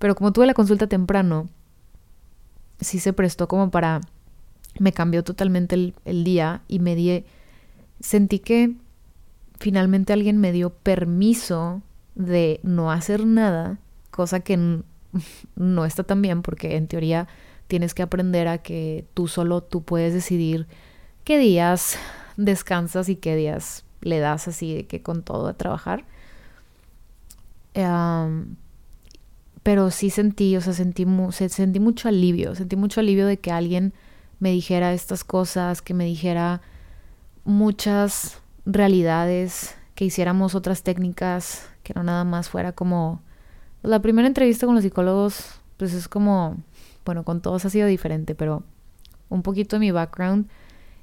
Pero 0.00 0.16
como 0.16 0.32
tuve 0.32 0.46
la 0.46 0.54
consulta 0.54 0.88
temprano, 0.88 1.48
sí 2.80 2.98
se 2.98 3.12
prestó 3.12 3.46
como 3.46 3.70
para... 3.70 4.00
Me 4.80 4.92
cambió 4.92 5.22
totalmente 5.22 5.76
el, 5.76 5.94
el 6.04 6.24
día 6.24 6.62
y 6.66 6.80
me 6.80 6.96
di... 6.96 7.24
Sentí 8.00 8.40
que 8.40 8.74
finalmente 9.60 10.12
alguien 10.12 10.38
me 10.38 10.50
dio 10.50 10.70
permiso 10.70 11.80
de 12.16 12.58
no 12.64 12.90
hacer 12.90 13.26
nada, 13.26 13.78
cosa 14.10 14.40
que 14.40 14.56
no 15.54 15.84
está 15.84 16.02
tan 16.02 16.20
bien 16.20 16.42
porque 16.42 16.74
en 16.74 16.88
teoría 16.88 17.28
tienes 17.68 17.94
que 17.94 18.02
aprender 18.02 18.48
a 18.48 18.58
que 18.58 19.06
tú 19.14 19.28
solo 19.28 19.62
tú 19.62 19.84
puedes 19.84 20.12
decidir 20.12 20.66
qué 21.22 21.38
días 21.38 21.96
descansas 22.38 23.10
y 23.10 23.16
qué 23.16 23.36
días 23.36 23.84
le 24.00 24.20
das 24.20 24.48
así 24.48 24.74
de 24.74 24.86
que 24.86 25.02
con 25.02 25.22
todo 25.22 25.48
a 25.48 25.54
trabajar. 25.54 26.04
pero 29.62 29.90
sí 29.90 30.08
sentí, 30.08 30.56
o 30.56 30.60
sea, 30.60 30.72
sentí, 30.72 31.06
sentí 31.48 31.80
mucho 31.80 32.08
alivio, 32.08 32.54
sentí 32.54 32.76
mucho 32.76 33.00
alivio 33.00 33.26
de 33.26 33.38
que 33.38 33.52
alguien 33.52 33.92
me 34.40 34.50
dijera 34.50 34.94
estas 34.94 35.24
cosas, 35.24 35.82
que 35.82 35.94
me 35.94 36.04
dijera 36.04 36.62
muchas 37.44 38.40
realidades, 38.64 39.74
que 39.94 40.06
hiciéramos 40.06 40.54
otras 40.54 40.82
técnicas, 40.82 41.68
que 41.82 41.92
no 41.94 42.02
nada 42.02 42.24
más 42.24 42.48
fuera 42.48 42.72
como... 42.72 43.20
La 43.82 44.00
primera 44.00 44.26
entrevista 44.26 44.66
con 44.66 44.74
los 44.74 44.84
psicólogos, 44.84 45.60
pues 45.76 45.92
es 45.92 46.08
como, 46.08 46.56
bueno, 47.04 47.24
con 47.24 47.42
todos 47.42 47.64
ha 47.64 47.70
sido 47.70 47.86
diferente, 47.86 48.34
pero 48.34 48.62
un 49.28 49.42
poquito 49.42 49.76
de 49.76 49.80
mi 49.80 49.90
background 49.90 50.48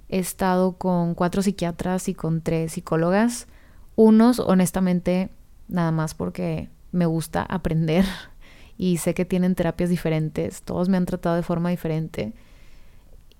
He 0.09 0.19
estado 0.19 0.73
con 0.73 1.15
cuatro 1.15 1.41
psiquiatras 1.41 2.07
y 2.09 2.13
con 2.13 2.41
tres 2.41 2.73
psicólogas. 2.73 3.47
Unos, 3.95 4.39
honestamente, 4.39 5.29
nada 5.67 5.91
más 5.91 6.13
porque 6.13 6.69
me 6.91 7.05
gusta 7.05 7.41
aprender 7.43 8.05
y 8.77 8.97
sé 8.97 9.13
que 9.13 9.25
tienen 9.25 9.55
terapias 9.55 9.89
diferentes. 9.89 10.61
Todos 10.61 10.89
me 10.89 10.97
han 10.97 11.05
tratado 11.05 11.35
de 11.35 11.43
forma 11.43 11.69
diferente. 11.69 12.33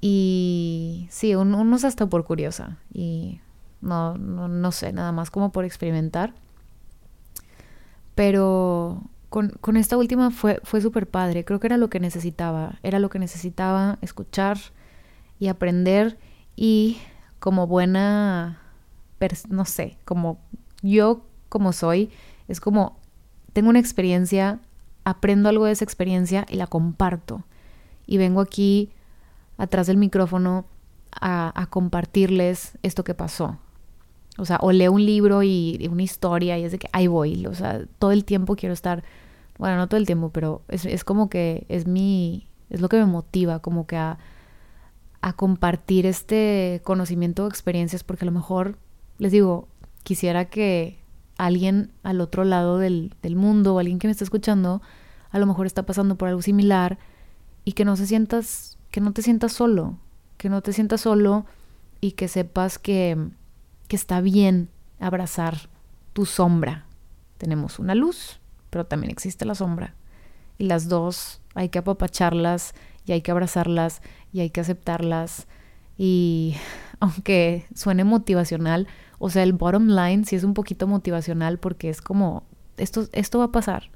Y 0.02 1.08
sí, 1.10 1.36
unos 1.36 1.84
hasta 1.84 2.08
por 2.08 2.26
curiosa. 2.26 2.78
Y 2.94 3.42
no, 3.82 4.18
no, 4.18 4.48
no 4.48 4.72
sé, 4.72 4.94
nada 4.94 5.12
más 5.12 5.32
como 5.32 5.52
por 5.52 5.66
experimentar. 5.66 6.34
Pero 8.14 9.04
con, 9.30 9.50
con, 9.62 9.78
esta 9.78 9.98
última 9.98 10.32
fue, 10.32 10.60
fue 10.64 10.82
súper 10.82 11.08
padre. 11.08 11.44
Creo 11.44 11.60
que 11.60 11.68
era 11.68 11.78
lo 11.78 11.90
que 11.90 12.00
necesitaba. 12.00 12.80
Era 12.84 13.00
lo 13.00 13.10
que 13.10 13.20
necesitaba 13.20 13.98
escuchar 14.02 14.58
y 15.40 15.48
aprender 15.48 16.18
y 16.56 16.98
como 17.40 17.68
buena, 17.68 18.60
no 19.50 19.66
sé, 19.66 19.98
como 20.06 20.40
yo 20.82 21.22
como 21.50 21.74
soy, 21.74 22.10
es 22.48 22.60
como 22.60 22.98
tengo 23.54 23.70
una 23.70 23.80
experiencia, 23.80 24.60
aprendo 25.06 25.48
algo 25.48 25.66
de 25.66 25.72
esa 25.72 25.86
experiencia 25.86 26.46
y 26.50 26.58
la 26.58 26.68
comparto. 26.68 27.46
Y 28.06 28.18
vengo 28.18 28.42
aquí 28.42 28.92
atrás 29.58 29.88
del 29.88 29.98
micrófono 29.98 30.66
a, 31.22 31.68
compartirles 31.70 32.78
esto 32.84 33.06
que 33.06 33.14
pasó. 33.14 33.58
O 34.38 34.44
sea, 34.44 34.58
o 34.62 34.74
leo 34.74 34.92
un 34.92 35.06
libro 35.06 35.42
y, 35.42 35.88
una 35.90 36.04
historia 36.04 36.58
y 36.58 36.66
es 36.66 36.74
de 36.74 36.80
que 36.80 36.90
ahí 36.92 37.08
voy. 37.08 37.46
O 37.46 37.54
sea, 37.54 37.86
todo 37.98 38.12
el 38.12 38.26
tiempo 38.26 38.58
quiero 38.58 38.74
estar, 38.74 39.04
bueno, 39.58 39.78
no 39.78 39.88
todo 39.88 39.98
el 39.98 40.06
tiempo, 40.06 40.32
pero 40.32 40.62
es, 40.68 40.86
es 40.86 41.06
como 41.06 41.30
que 41.30 41.66
es 41.70 41.88
mi, 41.88 42.50
es 42.70 42.82
lo 42.82 42.90
que 42.90 42.98
me 42.98 43.06
motiva, 43.06 43.60
como 43.60 43.88
que 43.88 43.96
a, 43.96 44.18
a 45.26 45.34
compartir 45.34 46.06
este 46.06 46.82
conocimiento 46.84 47.46
o 47.46 47.48
experiencias, 47.48 48.04
porque 48.04 48.26
a 48.26 48.28
lo 48.28 48.32
mejor, 48.32 48.78
les 49.18 49.32
digo, 49.32 49.68
quisiera 50.04 50.46
que 50.46 51.00
alguien 51.36 51.92
al 52.04 52.22
otro 52.22 52.44
lado 52.44 52.78
del, 52.78 53.12
del 53.24 53.36
mundo 53.36 53.74
o 53.74 53.80
alguien 53.80 53.98
que 53.98 54.08
me 54.08 54.12
está 54.12 54.24
escuchando, 54.24 54.84
a 55.32 55.40
lo 55.40 55.48
mejor 55.48 55.66
está 55.66 55.84
pasando 55.84 56.16
por 56.16 56.28
algo 56.28 56.44
similar 56.44 57.00
y 57.64 57.72
que 57.72 57.86
no 57.86 57.96
se 57.96 58.06
sientas, 58.06 58.78
que 58.92 59.02
no 59.02 59.14
te 59.14 59.24
sientas 59.24 59.52
solo, 59.52 59.98
que 60.38 60.48
no 60.48 60.62
te 60.62 60.74
sientas 60.74 61.02
solo 61.02 61.48
y 62.02 62.12
que 62.12 62.28
sepas 62.28 62.78
que, 62.78 63.18
que 63.88 63.96
está 63.96 64.22
bien 64.22 64.70
abrazar 65.00 65.70
tu 66.14 66.28
sombra. 66.28 66.86
Tenemos 67.40 67.80
una 67.80 67.96
luz, 67.96 68.40
pero 68.70 68.86
también 68.86 69.10
existe 69.10 69.44
la 69.44 69.56
sombra. 69.56 69.96
Y 70.60 70.66
las 70.66 70.88
dos 70.88 71.42
hay 71.56 71.70
que 71.70 71.80
apapacharlas 71.80 72.76
y 73.06 73.12
hay 73.12 73.22
que 73.22 73.32
abrazarlas 73.32 74.02
y 74.34 74.42
hay 74.42 74.50
que 74.50 74.62
aceptarlas. 74.62 75.48
Y 75.98 76.56
aunque 77.00 77.66
suene 77.74 78.04
motivacional, 78.04 78.88
o 79.20 79.30
sea, 79.30 79.44
el 79.44 79.54
bottom 79.54 79.88
line 79.88 80.26
sí 80.26 80.36
es 80.36 80.44
un 80.44 80.54
poquito 80.54 80.88
motivacional 80.88 81.60
porque 81.60 81.90
es 81.90 82.02
como, 82.02 82.44
esto, 82.78 83.08
esto 83.14 83.40
va 83.40 83.46
a 83.46 83.52
pasar. 83.52 83.90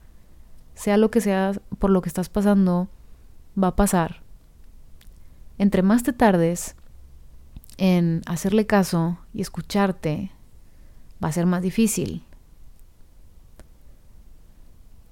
Sea 0.76 0.98
lo 0.98 1.12
que 1.12 1.22
sea 1.22 1.54
por 1.78 1.90
lo 1.90 2.02
que 2.02 2.10
estás 2.10 2.30
pasando, 2.30 2.88
va 3.62 3.70
a 3.70 3.76
pasar. 3.76 4.22
Entre 5.58 5.82
más 5.82 6.04
te 6.04 6.14
tardes 6.14 6.76
en 7.78 8.22
hacerle 8.26 8.66
caso 8.66 9.18
y 9.34 9.42
escucharte, 9.42 10.32
va 11.24 11.30
a 11.30 11.34
ser 11.34 11.46
más 11.46 11.62
difícil. 11.62 12.24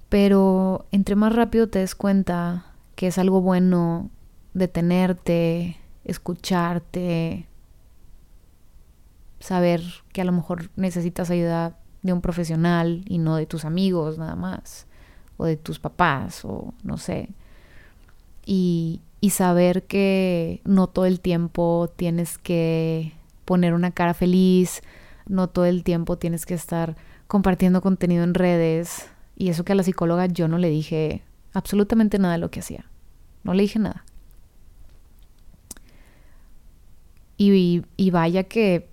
Pero 0.08 0.86
entre 0.90 1.16
más 1.16 1.34
rápido 1.34 1.68
te 1.68 1.80
des 1.80 1.94
cuenta 1.94 2.67
que 2.98 3.06
es 3.06 3.16
algo 3.16 3.40
bueno 3.40 4.10
detenerte, 4.54 5.76
escucharte, 6.02 7.46
saber 9.38 9.82
que 10.12 10.20
a 10.20 10.24
lo 10.24 10.32
mejor 10.32 10.70
necesitas 10.74 11.30
ayuda 11.30 11.78
de 12.02 12.12
un 12.12 12.20
profesional 12.20 13.04
y 13.06 13.18
no 13.18 13.36
de 13.36 13.46
tus 13.46 13.64
amigos 13.64 14.18
nada 14.18 14.34
más, 14.34 14.88
o 15.36 15.44
de 15.44 15.56
tus 15.56 15.78
papás, 15.78 16.44
o 16.44 16.74
no 16.82 16.96
sé. 16.96 17.28
Y, 18.44 19.00
y 19.20 19.30
saber 19.30 19.84
que 19.84 20.60
no 20.64 20.88
todo 20.88 21.06
el 21.06 21.20
tiempo 21.20 21.92
tienes 21.94 22.36
que 22.36 23.12
poner 23.44 23.74
una 23.74 23.92
cara 23.92 24.12
feliz, 24.12 24.82
no 25.28 25.48
todo 25.48 25.66
el 25.66 25.84
tiempo 25.84 26.18
tienes 26.18 26.46
que 26.46 26.54
estar 26.54 26.96
compartiendo 27.28 27.80
contenido 27.80 28.24
en 28.24 28.34
redes. 28.34 29.08
Y 29.36 29.50
eso 29.50 29.64
que 29.64 29.70
a 29.70 29.76
la 29.76 29.84
psicóloga 29.84 30.26
yo 30.26 30.48
no 30.48 30.58
le 30.58 30.68
dije 30.68 31.22
absolutamente 31.52 32.18
nada 32.18 32.34
de 32.34 32.38
lo 32.38 32.50
que 32.50 32.60
hacía. 32.60 32.84
No 33.44 33.54
le 33.54 33.62
dije 33.62 33.78
nada. 33.78 34.04
Y, 37.36 37.84
vaya 38.10 38.44
que 38.44 38.88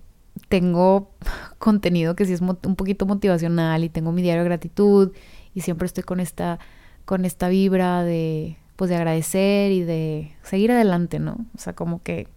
tengo 0.48 1.10
contenido 1.58 2.14
que 2.14 2.24
sí 2.26 2.32
es 2.32 2.40
un 2.40 2.76
poquito 2.76 3.06
motivacional 3.06 3.82
y 3.82 3.88
tengo 3.88 4.12
mi 4.12 4.22
diario 4.22 4.42
de 4.42 4.48
gratitud 4.48 5.12
y 5.54 5.62
siempre 5.62 5.86
estoy 5.86 6.04
con 6.04 6.20
esta, 6.20 6.60
con 7.04 7.24
esta 7.24 7.48
vibra 7.48 8.04
de, 8.04 8.56
pues 8.76 8.90
de 8.90 8.96
agradecer 8.96 9.72
y 9.72 9.82
de 9.82 10.36
seguir 10.42 10.70
adelante, 10.70 11.18
¿no? 11.18 11.46
O 11.54 11.58
sea, 11.58 11.74
como 11.74 12.02
que, 12.02 12.28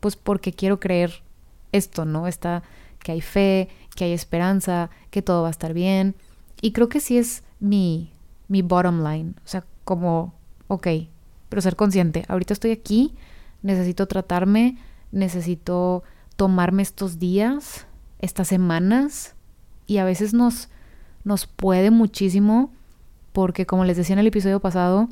pues 0.00 0.16
porque 0.16 0.52
quiero 0.52 0.80
creer 0.80 1.22
esto, 1.72 2.04
¿no? 2.04 2.26
Está 2.26 2.62
que 3.00 3.12
hay 3.12 3.20
fe, 3.20 3.68
que 3.96 4.04
hay 4.04 4.12
esperanza, 4.12 4.90
que 5.10 5.22
todo 5.22 5.42
va 5.42 5.48
a 5.48 5.50
estar 5.50 5.74
bien. 5.74 6.14
Y 6.60 6.72
creo 6.72 6.88
que 6.88 7.00
sí 7.00 7.18
es 7.18 7.42
mi, 7.58 8.12
mi 8.50 8.60
bottom 8.60 9.02
line. 9.02 9.32
O 9.38 9.48
sea, 9.48 9.64
como, 9.84 10.34
ok, 10.68 10.86
pero 11.48 11.62
ser 11.62 11.74
consciente. 11.76 12.26
Ahorita 12.28 12.52
estoy 12.52 12.72
aquí, 12.72 13.14
necesito 13.62 14.06
tratarme, 14.06 14.76
necesito 15.10 16.02
tomarme 16.36 16.82
estos 16.82 17.18
días, 17.18 17.86
estas 18.18 18.48
semanas. 18.48 19.34
Y 19.86 19.96
a 19.96 20.04
veces 20.04 20.34
nos, 20.34 20.68
nos 21.24 21.46
puede 21.46 21.90
muchísimo 21.90 22.70
porque, 23.32 23.64
como 23.64 23.86
les 23.86 23.96
decía 23.96 24.12
en 24.12 24.18
el 24.18 24.26
episodio 24.26 24.60
pasado, 24.60 25.08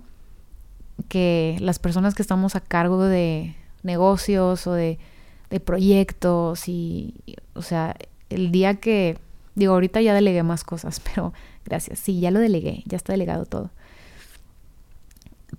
que 1.08 1.56
las 1.60 1.78
personas 1.78 2.14
que 2.14 2.22
estamos 2.22 2.56
a 2.56 2.60
cargo 2.60 3.04
de 3.04 3.56
negocios 3.82 4.66
o 4.66 4.74
de 4.74 4.98
de 5.50 5.60
proyectos 5.60 6.68
y, 6.68 7.14
o 7.54 7.62
sea, 7.62 7.96
el 8.30 8.50
día 8.52 8.74
que, 8.74 9.18
digo, 9.54 9.72
ahorita 9.72 10.00
ya 10.00 10.14
delegué 10.14 10.42
más 10.42 10.64
cosas, 10.64 11.00
pero 11.14 11.32
gracias, 11.68 11.98
sí, 11.98 12.20
ya 12.20 12.30
lo 12.30 12.40
delegué, 12.40 12.82
ya 12.86 12.96
está 12.96 13.12
delegado 13.12 13.46
todo. 13.46 13.70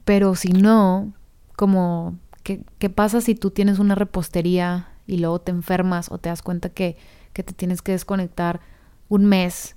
Pero 0.05 0.35
si 0.35 0.49
no, 0.49 1.13
como, 1.55 2.17
¿qué, 2.43 2.61
qué 2.79 2.89
pasa 2.89 3.21
si 3.21 3.35
tú 3.35 3.51
tienes 3.51 3.79
una 3.79 3.95
repostería 3.95 4.89
y 5.07 5.17
luego 5.17 5.39
te 5.39 5.51
enfermas 5.51 6.11
o 6.11 6.17
te 6.17 6.29
das 6.29 6.41
cuenta 6.41 6.69
que, 6.69 6.97
que 7.33 7.43
te 7.43 7.53
tienes 7.53 7.81
que 7.81 7.93
desconectar 7.93 8.59
un 9.07 9.25
mes 9.25 9.75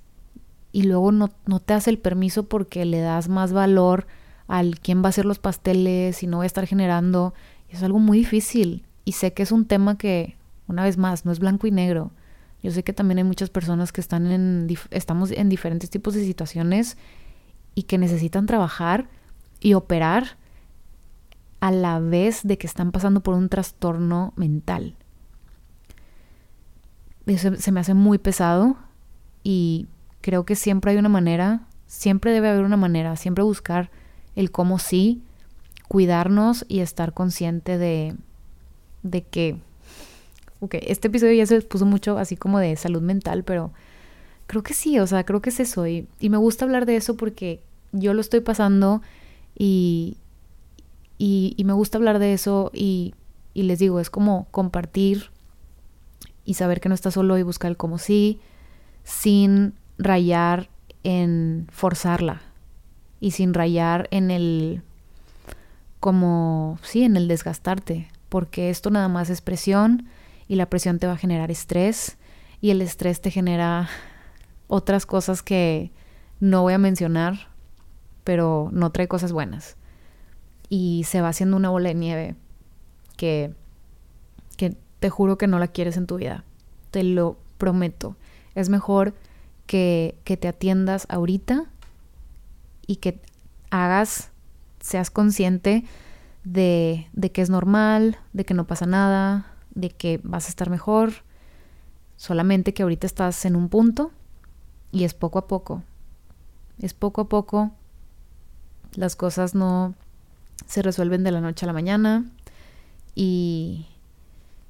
y 0.71 0.83
luego 0.83 1.11
no, 1.11 1.29
no 1.45 1.59
te 1.59 1.73
das 1.73 1.87
el 1.87 1.99
permiso 1.99 2.43
porque 2.43 2.85
le 2.85 2.99
das 2.99 3.29
más 3.29 3.53
valor 3.53 4.07
al 4.47 4.79
quién 4.79 5.01
va 5.01 5.07
a 5.07 5.09
hacer 5.09 5.25
los 5.25 5.39
pasteles 5.39 6.23
y 6.23 6.27
no 6.27 6.37
va 6.37 6.43
a 6.43 6.47
estar 6.47 6.65
generando? 6.67 7.33
Es 7.69 7.83
algo 7.83 7.99
muy 7.99 8.19
difícil 8.19 8.85
y 9.05 9.13
sé 9.13 9.33
que 9.33 9.43
es 9.43 9.51
un 9.51 9.65
tema 9.65 9.97
que, 9.97 10.37
una 10.67 10.83
vez 10.83 10.97
más, 10.97 11.25
no 11.25 11.31
es 11.31 11.39
blanco 11.39 11.67
y 11.67 11.71
negro. 11.71 12.11
Yo 12.63 12.71
sé 12.71 12.83
que 12.83 12.93
también 12.93 13.19
hay 13.19 13.23
muchas 13.25 13.49
personas 13.49 13.91
que 13.91 14.01
están 14.01 14.31
en, 14.31 14.67
estamos 14.89 15.31
en 15.31 15.49
diferentes 15.49 15.89
tipos 15.89 16.13
de 16.13 16.23
situaciones 16.23 16.97
y 17.75 17.83
que 17.83 17.97
necesitan 17.97 18.45
trabajar 18.45 19.09
y 19.59 19.73
operar 19.73 20.37
a 21.59 21.71
la 21.71 21.99
vez 21.99 22.41
de 22.43 22.57
que 22.57 22.65
están 22.65 22.91
pasando 22.91 23.21
por 23.21 23.35
un 23.35 23.49
trastorno 23.49 24.33
mental. 24.37 24.95
Eso 27.25 27.55
se 27.55 27.71
me 27.71 27.79
hace 27.79 27.93
muy 27.93 28.17
pesado 28.17 28.77
y 29.43 29.87
creo 30.21 30.45
que 30.45 30.55
siempre 30.55 30.91
hay 30.91 30.97
una 30.97 31.09
manera, 31.09 31.67
siempre 31.85 32.31
debe 32.31 32.49
haber 32.49 32.63
una 32.63 32.77
manera, 32.77 33.15
siempre 33.17 33.43
buscar 33.43 33.91
el 34.35 34.51
cómo 34.51 34.79
sí, 34.79 35.21
cuidarnos 35.87 36.65
y 36.67 36.79
estar 36.79 37.13
consciente 37.13 37.77
de, 37.77 38.15
de 39.03 39.21
que, 39.21 39.57
ok, 40.63 40.75
este 40.81 41.09
episodio 41.09 41.33
ya 41.33 41.45
se 41.45 41.61
puso 41.61 41.85
mucho 41.85 42.17
así 42.17 42.37
como 42.37 42.57
de 42.57 42.75
salud 42.77 43.01
mental, 43.01 43.43
pero 43.43 43.73
creo 44.47 44.63
que 44.63 44.73
sí, 44.73 44.97
o 44.97 45.05
sea, 45.05 45.25
creo 45.25 45.41
que 45.41 45.49
es 45.49 45.59
eso. 45.59 45.85
Y, 45.87 46.07
me 46.21 46.37
gusta 46.37 46.63
hablar 46.63 46.85
de 46.85 46.95
eso 46.95 47.17
porque 47.17 47.61
yo 47.91 48.13
lo 48.13 48.21
estoy 48.21 48.39
pasando 48.39 49.01
y, 49.57 50.17
y, 51.17 51.53
y 51.57 51.65
me 51.65 51.73
gusta 51.73 51.97
hablar 51.97 52.19
de 52.19 52.33
eso 52.33 52.71
y, 52.73 53.13
y, 53.53 53.63
les 53.63 53.79
digo, 53.79 53.99
es 53.99 54.09
como 54.09 54.47
compartir 54.51 55.31
y 56.45 56.53
saber 56.53 56.79
que 56.79 56.87
no 56.87 56.95
estás 56.95 57.15
solo 57.15 57.37
y 57.37 57.43
buscar 57.43 57.69
el 57.69 57.77
como 57.77 57.97
sí, 57.97 58.39
sin 59.03 59.73
rayar 59.97 60.69
en 61.03 61.67
forzarla 61.71 62.41
y 63.19 63.31
sin 63.31 63.53
rayar 63.53 64.07
en 64.11 64.31
el 64.31 64.81
como 65.99 66.79
sí, 66.83 67.03
en 67.03 67.17
el 67.17 67.27
desgastarte, 67.27 68.07
porque 68.29 68.69
esto 68.69 68.89
nada 68.91 69.09
más 69.09 69.29
es 69.29 69.41
presión 69.41 70.07
y 70.47 70.55
la 70.55 70.69
presión 70.69 70.99
te 70.99 71.07
va 71.07 71.13
a 71.13 71.17
generar 71.17 71.51
estrés 71.51 72.17
y 72.61 72.71
el 72.71 72.81
estrés 72.81 73.21
te 73.21 73.31
genera 73.31 73.89
otras 74.67 75.05
cosas 75.05 75.43
que 75.43 75.91
no 76.39 76.61
voy 76.61 76.73
a 76.73 76.77
mencionar, 76.77 77.47
pero 78.23 78.69
no 78.71 78.91
trae 78.91 79.07
cosas 79.07 79.31
buenas. 79.31 79.75
Y 80.69 81.03
se 81.07 81.21
va 81.21 81.29
haciendo 81.29 81.57
una 81.57 81.69
bola 81.69 81.89
de 81.89 81.95
nieve 81.95 82.35
que, 83.17 83.53
que 84.57 84.75
te 84.99 85.09
juro 85.09 85.37
que 85.37 85.47
no 85.47 85.59
la 85.59 85.67
quieres 85.67 85.97
en 85.97 86.07
tu 86.07 86.17
vida. 86.17 86.43
Te 86.91 87.03
lo 87.03 87.37
prometo. 87.57 88.15
Es 88.55 88.69
mejor 88.69 89.13
que, 89.67 90.15
que 90.23 90.37
te 90.37 90.47
atiendas 90.47 91.05
ahorita 91.09 91.65
y 92.87 92.97
que 92.97 93.19
hagas, 93.69 94.31
seas 94.79 95.09
consciente 95.09 95.83
de, 96.43 97.07
de 97.13 97.31
que 97.31 97.41
es 97.41 97.49
normal, 97.49 98.17
de 98.33 98.45
que 98.45 98.53
no 98.53 98.67
pasa 98.67 98.85
nada, 98.85 99.52
de 99.75 99.89
que 99.89 100.19
vas 100.23 100.45
a 100.45 100.49
estar 100.49 100.69
mejor, 100.69 101.13
solamente 102.17 102.73
que 102.73 102.83
ahorita 102.83 103.07
estás 103.07 103.45
en 103.45 103.55
un 103.55 103.69
punto 103.69 104.11
y 104.91 105.03
es 105.03 105.13
poco 105.13 105.39
a 105.39 105.47
poco. 105.47 105.83
Es 106.79 106.93
poco 106.93 107.21
a 107.21 107.29
poco. 107.29 107.71
Las 108.95 109.15
cosas 109.15 109.55
no 109.55 109.95
se 110.67 110.81
resuelven 110.81 111.23
de 111.23 111.31
la 111.31 111.41
noche 111.41 111.65
a 111.65 111.67
la 111.67 111.73
mañana. 111.73 112.25
Y, 113.15 113.87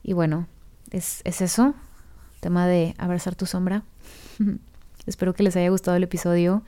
y 0.02 0.14
bueno, 0.14 0.48
es, 0.92 1.22
es 1.26 1.42
eso. 1.42 1.74
Tema 2.40 2.68
de 2.68 2.96
abrazar 2.98 3.36
tu 3.36 3.46
sombra. 3.46 3.84
Espero 5.06 5.34
que 5.34 5.44
les 5.44 5.56
haya 5.56 5.70
gustado 5.70 5.98
el 5.98 6.04
episodio. 6.04 6.64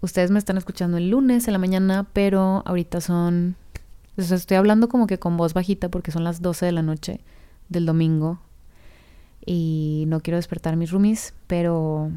Ustedes 0.00 0.30
me 0.30 0.38
están 0.38 0.56
escuchando 0.56 0.96
el 0.96 1.10
lunes 1.10 1.46
en 1.46 1.52
la 1.52 1.58
mañana, 1.58 2.06
pero 2.12 2.62
ahorita 2.64 3.00
son... 3.00 3.56
estoy 4.16 4.56
hablando 4.56 4.88
como 4.88 5.06
que 5.06 5.18
con 5.18 5.36
voz 5.36 5.54
bajita 5.54 5.88
porque 5.88 6.10
son 6.10 6.24
las 6.24 6.42
12 6.42 6.66
de 6.66 6.72
la 6.72 6.82
noche 6.82 7.20
del 7.68 7.86
domingo. 7.86 8.40
Y 9.44 10.04
no 10.08 10.20
quiero 10.20 10.36
despertar 10.36 10.76
mis 10.76 10.90
roomies, 10.90 11.34
pero 11.46 12.10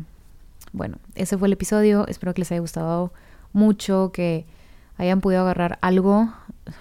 bueno, 0.73 0.97
ese 1.15 1.37
fue 1.37 1.47
el 1.47 1.53
episodio. 1.53 2.05
Espero 2.07 2.33
que 2.33 2.41
les 2.41 2.51
haya 2.51 2.59
gustado 2.59 3.13
mucho, 3.53 4.11
que 4.11 4.45
hayan 4.97 5.21
podido 5.21 5.41
agarrar 5.41 5.79
algo. 5.81 6.33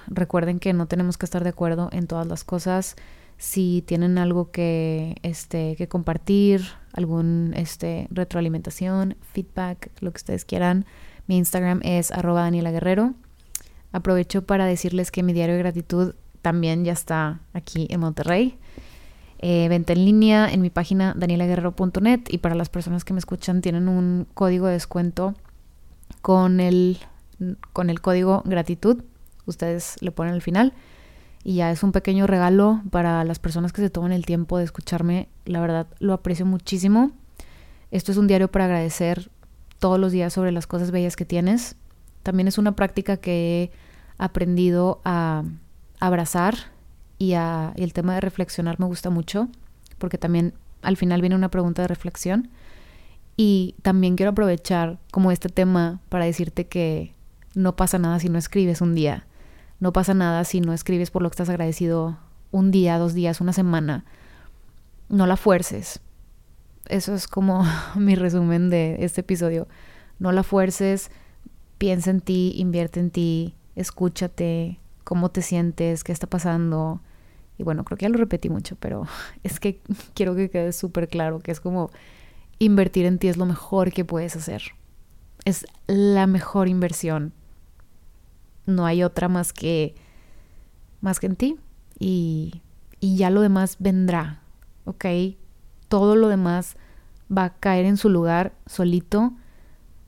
Recuerden 0.09 0.59
que 0.59 0.73
no 0.73 0.87
tenemos 0.87 1.19
que 1.19 1.27
estar 1.27 1.45
de 1.45 1.51
acuerdo 1.51 1.89
en 1.93 2.07
todas 2.07 2.27
las 2.27 2.43
cosas. 2.43 2.97
Si 3.39 3.83
tienen 3.87 4.19
algo 4.19 4.51
que, 4.51 5.17
este, 5.23 5.77
que 5.77 5.89
compartir, 5.89 6.63
algún 6.93 7.53
este, 7.57 8.09
retroalimentación, 8.11 9.17
feedback, 9.33 9.91
lo 10.01 10.13
que 10.13 10.19
ustedes 10.19 10.45
quieran, 10.45 10.87
mi 11.27 11.37
Instagram 11.39 11.81
es 11.83 12.11
arroba 12.11 12.43
Daniela 12.43 12.71
Guerrero. 12.71 13.15
Aprovecho 13.93 14.43
para 14.43 14.67
decirles 14.67 15.11
que 15.11 15.23
mi 15.23 15.33
diario 15.33 15.55
de 15.55 15.61
gratitud 15.61 16.15
también 16.41 16.85
ya 16.85 16.93
está 16.93 17.41
aquí 17.53 17.87
en 17.91 18.01
Monterrey. 18.01 18.59
Eh, 19.39 19.69
venta 19.69 19.93
en 19.93 20.05
línea 20.05 20.49
en 20.53 20.61
mi 20.61 20.71
página 20.71 21.15
danielaguerrero.net 21.17 22.21
y 22.29 22.39
para 22.39 22.55
las 22.55 22.69
personas 22.69 23.05
que 23.05 23.13
me 23.13 23.19
escuchan 23.19 23.61
tienen 23.61 23.89
un 23.89 24.27
código 24.35 24.67
de 24.67 24.75
descuento 24.75 25.35
con 26.21 26.61
el, 26.61 26.99
con 27.73 27.91
el 27.91 28.01
código 28.01 28.43
gratitud. 28.45 29.03
Ustedes 29.47 29.97
le 30.01 30.13
ponen 30.13 30.35
al 30.35 30.43
final 30.43 30.73
y 31.45 31.57
ya 31.57 31.71
es 31.71 31.83
un 31.83 31.93
pequeño 31.93 32.27
regalo 32.27 32.83
para 32.91 33.25
las 33.25 33.41
personas 33.41 33.73
que 33.73 33.83
se 33.83 33.91
toman 33.91 34.13
el 34.13 34.25
tiempo 34.25 34.59
de 34.59 34.65
escucharme. 34.65 35.29
La 35.45 35.61
verdad 35.61 35.89
lo 35.99 36.13
aprecio 36.13 36.47
muchísimo. 36.47 37.11
Esto 37.91 38.13
es 38.13 38.19
un 38.19 38.29
diario 38.29 38.51
para 38.51 38.67
agradecer 38.67 39.31
todos 39.81 39.99
los 39.99 40.13
días 40.13 40.33
sobre 40.33 40.53
las 40.53 40.69
cosas 40.69 40.93
bellas 40.93 41.17
que 41.17 41.25
tienes. 41.25 41.75
También 42.23 42.49
es 42.49 42.59
una 42.59 42.73
práctica 42.73 43.17
que 43.17 43.63
he 43.65 43.73
aprendido 44.19 45.01
a 45.05 45.45
abrazar 46.01 46.55
y, 47.19 47.33
el 47.33 47.93
tema 47.93 48.15
de 48.15 48.21
reflexionar 48.21 48.81
me 48.81 48.87
gusta 48.87 49.11
mucho 49.11 49.49
porque 49.99 50.19
también 50.19 50.55
al 50.83 50.97
final 50.97 51.21
viene 51.21 51.37
una 51.37 51.51
pregunta 51.51 51.83
de 51.83 51.89
reflexión. 51.89 52.51
Y 53.37 53.77
también 53.83 54.17
quiero 54.17 54.33
aprovechar 54.33 54.99
como 55.11 55.33
este 55.33 55.49
tema 55.49 56.01
para 56.09 56.27
decirte 56.27 56.67
que 56.67 57.15
no 57.55 57.77
pasa 57.77 57.99
nada 57.99 58.19
si 58.19 58.29
no 58.29 58.39
escribes 58.39 58.81
un 58.81 58.95
día 58.95 59.27
no 59.83 59.93
pasa 59.93 60.15
nada 60.15 60.45
si 60.45 60.61
no 60.61 60.73
escribes 60.73 61.11
por 61.11 61.23
lo 61.23 61.29
que 61.29 61.33
estás 61.33 61.49
agradecido 61.49 62.17
un 62.53 62.71
día, 62.71 62.99
dos 62.99 63.15
días, 63.15 63.41
una 63.41 63.53
semana. 63.53 64.05
No 65.09 65.27
la 65.27 65.37
fuerces. 65.37 65.99
Eso 66.87 67.17
es 67.17 67.27
como 67.27 67.67
mi 67.97 68.15
resumen 68.15 68.71
de 68.71 68.99
este 69.01 69.23
episodio. 69.23 69.67
No 70.21 70.31
la 70.31 70.45
fuerces, 70.45 71.11
piensa 71.83 72.13
en 72.13 72.21
ti, 72.21 72.53
invierte 72.59 73.01
en 73.01 73.11
ti, 73.11 73.57
escúchate, 73.75 74.79
cómo 75.03 75.33
te 75.33 75.43
sientes, 75.43 76.05
qué 76.05 76.13
está 76.13 76.29
pasando. 76.29 77.01
Y 77.59 77.65
bueno, 77.65 77.83
creo 77.83 77.99
que 77.99 78.05
ya 78.05 78.09
lo 78.09 78.19
repetí 78.19 78.49
mucho, 78.49 78.77
pero 78.77 79.09
es 79.43 79.59
que 79.59 79.81
quiero 80.15 80.37
que 80.37 80.49
quede 80.49 80.73
súper 80.73 81.09
claro 81.09 81.41
que 81.41 81.51
es 81.51 81.59
como 81.59 81.91
invertir 82.61 83.05
en 83.05 83.19
ti 83.19 83.27
es 83.27 83.37
lo 83.37 83.47
mejor 83.47 83.91
que 83.91 84.05
puedes 84.05 84.37
hacer. 84.37 84.63
Es 85.45 85.67
la 85.89 86.29
mejor 86.29 86.69
inversión 86.69 87.33
no 88.65 88.87
hay 88.87 89.03
otra 89.03 89.29
más 89.29 89.53
que 89.53 89.97
más 91.01 91.19
que 91.19 91.27
en 91.27 91.35
ti 91.35 91.57
y, 91.99 92.63
y 93.01 93.17
ya 93.17 93.29
lo 93.29 93.41
demás 93.41 93.75
vendrá, 93.81 94.41
¿ok? 94.85 95.05
Todo 95.89 96.15
lo 96.15 96.29
demás 96.29 96.77
va 97.37 97.47
a 97.47 97.55
caer 97.55 97.87
en 97.87 97.97
su 97.97 98.09
lugar 98.09 98.53
solito 98.67 99.33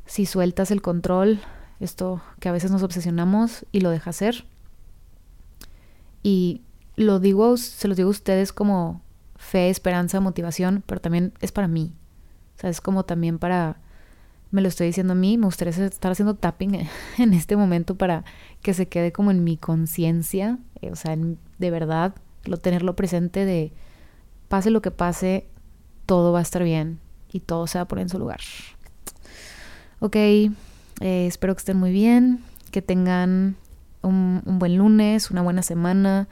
si 0.07 0.25
sueltas 0.25 0.71
el 0.71 0.83
control, 0.83 1.41
esto 1.81 2.23
que 2.41 2.49
a 2.49 2.53
veces 2.53 2.71
nos 2.71 2.83
obsesionamos 2.83 3.67
y 3.73 3.81
lo 3.81 3.91
deja 3.91 4.11
hacer. 4.11 4.45
Y 6.23 6.63
lo 6.97 7.21
digo, 7.21 7.57
se 7.57 7.89
los 7.89 7.97
digo 7.97 8.09
a 8.09 8.11
ustedes 8.11 8.53
como 8.53 9.03
fe, 9.37 9.71
esperanza, 9.71 10.21
motivación, 10.21 10.83
pero 10.87 11.01
también 11.01 11.33
es 11.41 11.53
para 11.53 11.69
mí. 11.69 11.93
O 12.57 12.61
sea, 12.61 12.71
es 12.71 12.81
como 12.81 13.05
también 13.05 13.39
para, 13.39 13.79
me 14.51 14.63
lo 14.63 14.69
estoy 14.69 14.87
diciendo 14.87 15.13
a 15.13 15.17
mí, 15.17 15.37
me 15.37 15.47
gustaría 15.47 15.87
estar 15.87 16.13
haciendo 16.13 16.35
tapping 16.35 16.89
en 17.19 17.35
este 17.35 17.57
momento 17.57 17.97
para 17.97 18.25
que 18.63 18.75
se 18.75 18.89
quede 18.89 19.13
como 19.13 19.31
en 19.31 19.45
mi 19.45 19.57
conciencia, 19.57 20.59
eh, 20.81 20.91
o 20.91 20.97
sea, 20.97 21.17
de 21.17 21.71
verdad, 21.71 22.15
lo, 22.45 22.57
tenerlo 22.57 22.97
presente 22.97 23.45
de, 23.45 23.73
pase 24.49 24.71
lo 24.71 24.83
que 24.83 24.91
pase, 24.91 25.47
todo 26.07 26.33
va 26.33 26.39
a 26.39 26.43
estar 26.43 26.63
bien 26.63 27.01
y 27.33 27.41
todo 27.41 27.67
se 27.67 27.79
va 27.79 27.83
a 27.83 27.89
poner 27.89 28.05
en 28.05 28.09
su 28.09 28.19
lugar. 28.19 28.41
Ok, 30.01 30.17
eh, 31.01 31.27
espero 31.27 31.55
que 31.55 31.61
estén 31.61 31.77
muy 31.77 31.93
bien, 31.93 32.41
que 32.71 32.83
tengan 32.83 33.57
un, 34.03 34.43
un 34.45 34.59
buen 34.59 34.77
lunes, 34.77 35.31
una 35.31 35.43
buena 35.43 35.63
semana 35.63 36.29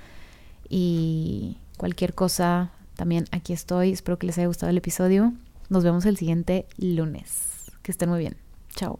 y 0.68 1.59
cualquier 1.77 2.14
cosa, 2.14 2.70
también 2.96 3.25
aquí 3.33 3.53
estoy. 3.53 3.92
Espero 3.92 4.18
que 4.18 4.27
les 4.27 4.38
haya 4.38 4.46
gustado 4.46 4.70
el 4.70 4.79
episodio. 4.79 5.33
Nos 5.68 5.85
vemos 5.85 6.07
el 6.07 6.16
siguiente 6.16 6.66
lunes. 6.77 7.70
Que 7.83 7.92
estén 7.92 8.09
muy 8.09 8.20
bien. 8.20 8.37
Chao. 8.75 8.98